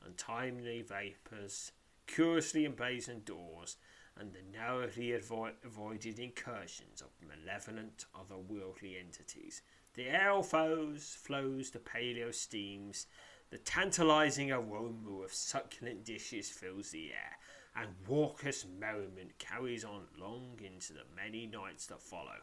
[0.05, 1.73] untimely vapours,
[2.07, 3.77] curiously emblazoned doors,
[4.17, 9.63] and the narrowly avo- avoided incursions of malevolent otherworldly entities.
[9.95, 13.07] The air flows, flows the paleo steams,
[13.51, 17.39] the tantalizing aroma of succulent dishes fills the air,
[17.77, 22.41] and raucous merriment carries on long into the many nights that follow.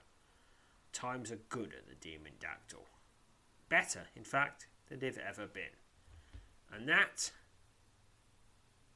[0.94, 2.86] Times are good at the Demon Dactyl.
[3.70, 5.76] Better, in fact, than they've ever been.
[6.74, 7.32] And that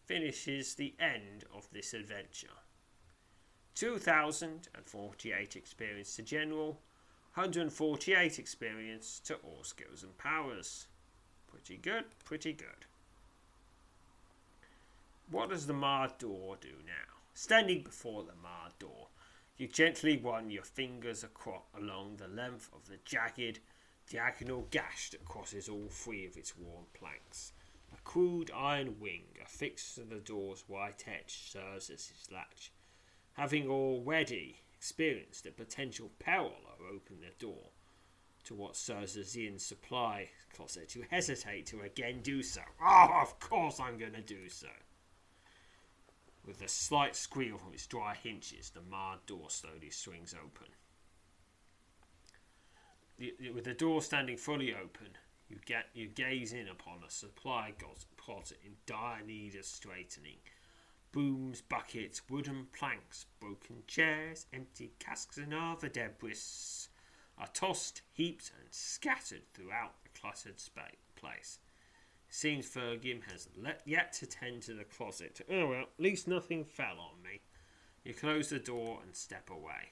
[0.06, 2.48] finishes the end of this adventure.
[3.76, 6.80] 2048 experience to general,
[7.34, 10.88] 148 experience to all skills and powers.
[11.48, 12.86] Pretty good, pretty good.
[15.32, 17.22] What does the Marred Door do now?
[17.34, 19.08] Standing before the Marred Door,
[19.58, 23.60] you gently run your fingers across along the length of the jagged,
[24.12, 27.54] diagonal gash that crosses all three of its worn planks.
[27.94, 32.72] A crude iron wing affixed to the door's white edge serves as its latch.
[33.34, 37.70] Having already experienced the potential peril of opening the door
[38.46, 42.62] to what serves as the supply closet, you hesitate to again do so.
[42.82, 44.68] Oh, of course I'm going to do so.
[46.46, 50.68] With a slight squeal from its dry hinges, the marred door slowly swings open.
[53.18, 55.18] The- With the door standing fully open,
[55.48, 57.74] you get you gaze in upon a supply
[58.18, 60.40] closet in dire need of straightening.
[61.12, 66.88] Booms, buckets, wooden planks, broken chairs, empty casks, and other debris
[67.38, 71.60] are tossed, heaped, and scattered throughout the cluttered space.
[72.36, 75.40] Seems Fergim has let, yet to tend to the closet.
[75.52, 77.42] Oh well, at least nothing fell on me.
[78.04, 79.92] You close the door and step away.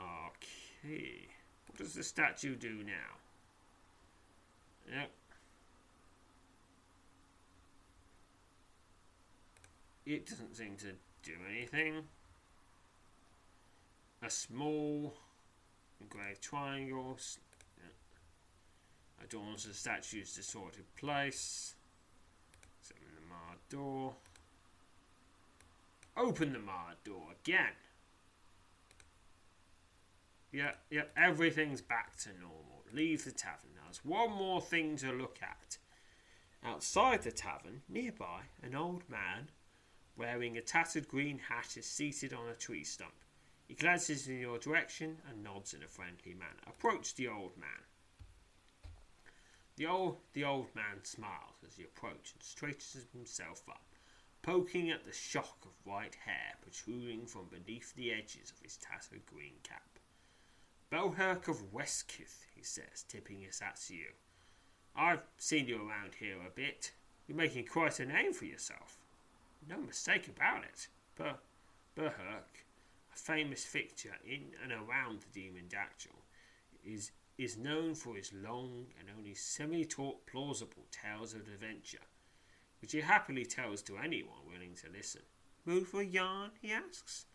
[0.00, 1.26] Okay.
[1.66, 3.16] What does the statue do now?
[4.96, 5.10] Yep.
[10.06, 10.92] It doesn't seem to
[11.24, 12.04] do anything.
[14.22, 15.14] A small
[16.00, 17.18] engraved triangle
[19.22, 21.74] adorns the statue's distorted place.
[22.88, 22.94] The
[23.28, 24.14] marred door.
[26.16, 27.74] Open the marred door again.
[30.52, 32.84] Yep, yep, everything's back to normal.
[32.92, 33.70] Leave the tavern.
[33.74, 35.76] Now, there's one more thing to look at.
[36.64, 39.50] Outside the tavern, nearby, an old man
[40.16, 43.12] wearing a tattered green hat is seated on a tree stump.
[43.68, 46.62] He glances in your direction and nods in a friendly manner.
[46.66, 47.84] Approach the old man.
[49.76, 53.84] The old, the old man smiles as he approaches and straightens himself up,
[54.42, 59.26] poking at the shock of white hair protruding from beneath the edges of his tattered
[59.26, 59.98] green cap.
[60.90, 64.12] Belherk of Westkith, he says, tipping his hat to you.
[64.94, 66.92] I've seen you around here a bit.
[67.26, 68.98] You're making quite a name for yourself.
[69.68, 70.88] No mistake about it.
[71.16, 71.40] Ber-
[71.96, 72.64] Berherk,
[73.12, 76.22] a famous fixture in and around the Demon Dactyl,
[76.84, 82.06] is, is known for his long and only semi-taught plausible tales of adventure,
[82.80, 85.22] which he happily tells to anyone willing to listen.
[85.64, 86.50] Mood for a yarn?
[86.60, 87.26] he asks.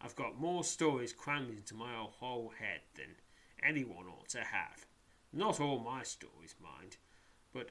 [0.00, 3.16] I've got more stories crammed into my whole head than
[3.62, 4.86] anyone ought to have.
[5.32, 6.96] Not all my stories, mind,
[7.52, 7.70] but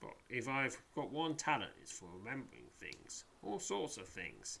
[0.00, 4.60] but if I've got one talent, it's for remembering things, all sorts of things.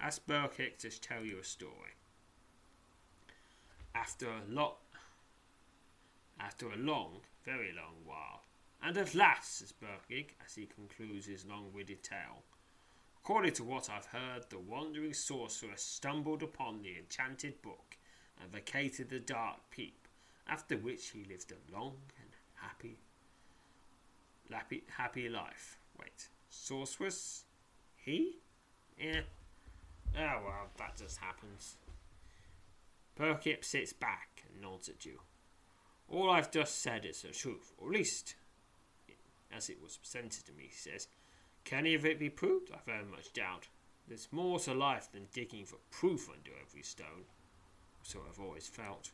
[0.00, 1.94] Ask Burkick to tell you a story.
[3.94, 4.78] After a lot,
[6.40, 8.42] after a long, very long while,
[8.82, 12.42] and at last, says Burkick as he concludes his long-winded tale.
[13.22, 17.96] According to what I've heard, the wandering sorcerer stumbled upon the enchanted book
[18.40, 20.08] and vacated the dark peep,
[20.48, 22.96] after which he lived a long and happy,
[24.50, 25.78] happy, happy life.
[25.98, 27.44] Wait, sorceress?
[27.96, 28.38] He?
[28.98, 29.20] Yeah.
[30.16, 31.76] Oh well, that just happens.
[33.18, 35.20] Perkip sits back and nods at you.
[36.10, 38.34] All I've just said is the truth, or at least
[39.52, 41.08] as it was presented to me, he says.
[41.64, 42.70] Can any of it be proved?
[42.72, 43.68] I very much doubt.
[44.08, 47.26] There's more to life than digging for proof under every stone.
[48.02, 49.10] So I've always felt.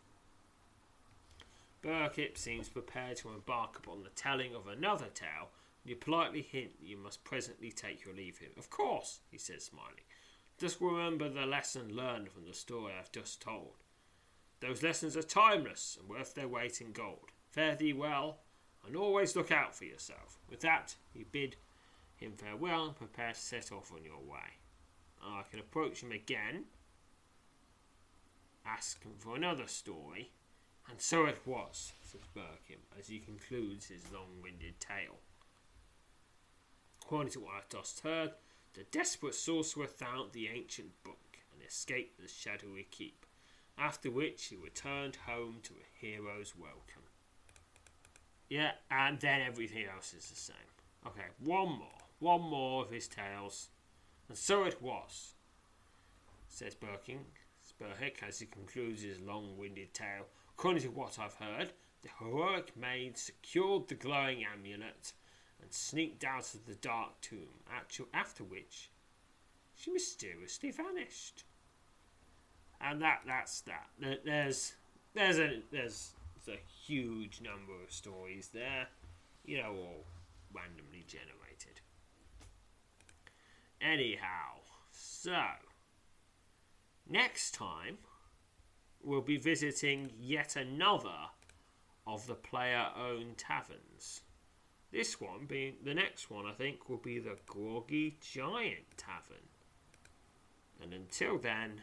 [1.83, 5.51] Burkitt seems prepared to embark upon the telling of another tale,
[5.83, 8.53] and you politely hint that you must presently take your leave of him.
[8.57, 10.05] Of course, he says, smiling.
[10.59, 13.75] Just remember the lesson learned from the story I've just told.
[14.61, 17.31] Those lessons are timeless and worth their weight in gold.
[17.51, 18.39] Fare thee well,
[18.87, 20.39] and always look out for yourself.
[20.49, 21.57] With that, you bid
[22.17, 24.59] him farewell and prepare to set off on your way.
[25.23, 26.65] I can approach him again,
[28.65, 30.31] ask him for another story,
[30.89, 35.19] and so it was, says Birkin, as he concludes his long winded tale.
[37.03, 38.33] According to what I've just heard,
[38.75, 43.26] the desperate sorcerer found the ancient book and escaped the shadowy keep,
[43.79, 47.03] after which he returned home to a hero's welcome.
[48.49, 50.57] Yeah, and then everything else is the same.
[51.07, 51.89] Okay, one more.
[52.19, 53.69] One more of his tales.
[54.29, 55.35] And so it was,
[56.49, 57.25] says Birking,
[57.61, 60.27] Spurhick, as he concludes his long winded tale.
[60.57, 61.73] According to what I've heard,
[62.03, 65.13] the heroic maid secured the glowing amulet
[65.61, 67.63] and sneaked out of the dark tomb,
[68.15, 68.91] after which
[69.75, 71.45] she mysteriously vanished.
[72.81, 73.89] And that that's that.
[74.25, 74.75] There's
[75.15, 76.13] there's a there's
[76.49, 78.89] a huge number of stories there.
[79.45, 80.05] You know all
[80.55, 81.81] randomly generated.
[83.81, 85.37] Anyhow, so
[87.09, 87.99] next time
[89.03, 91.31] we'll be visiting yet another
[92.07, 94.23] of the player owned taverns.
[94.93, 99.49] This one being the next one, I think, will be the Groggy Giant Tavern.
[100.81, 101.83] And until then,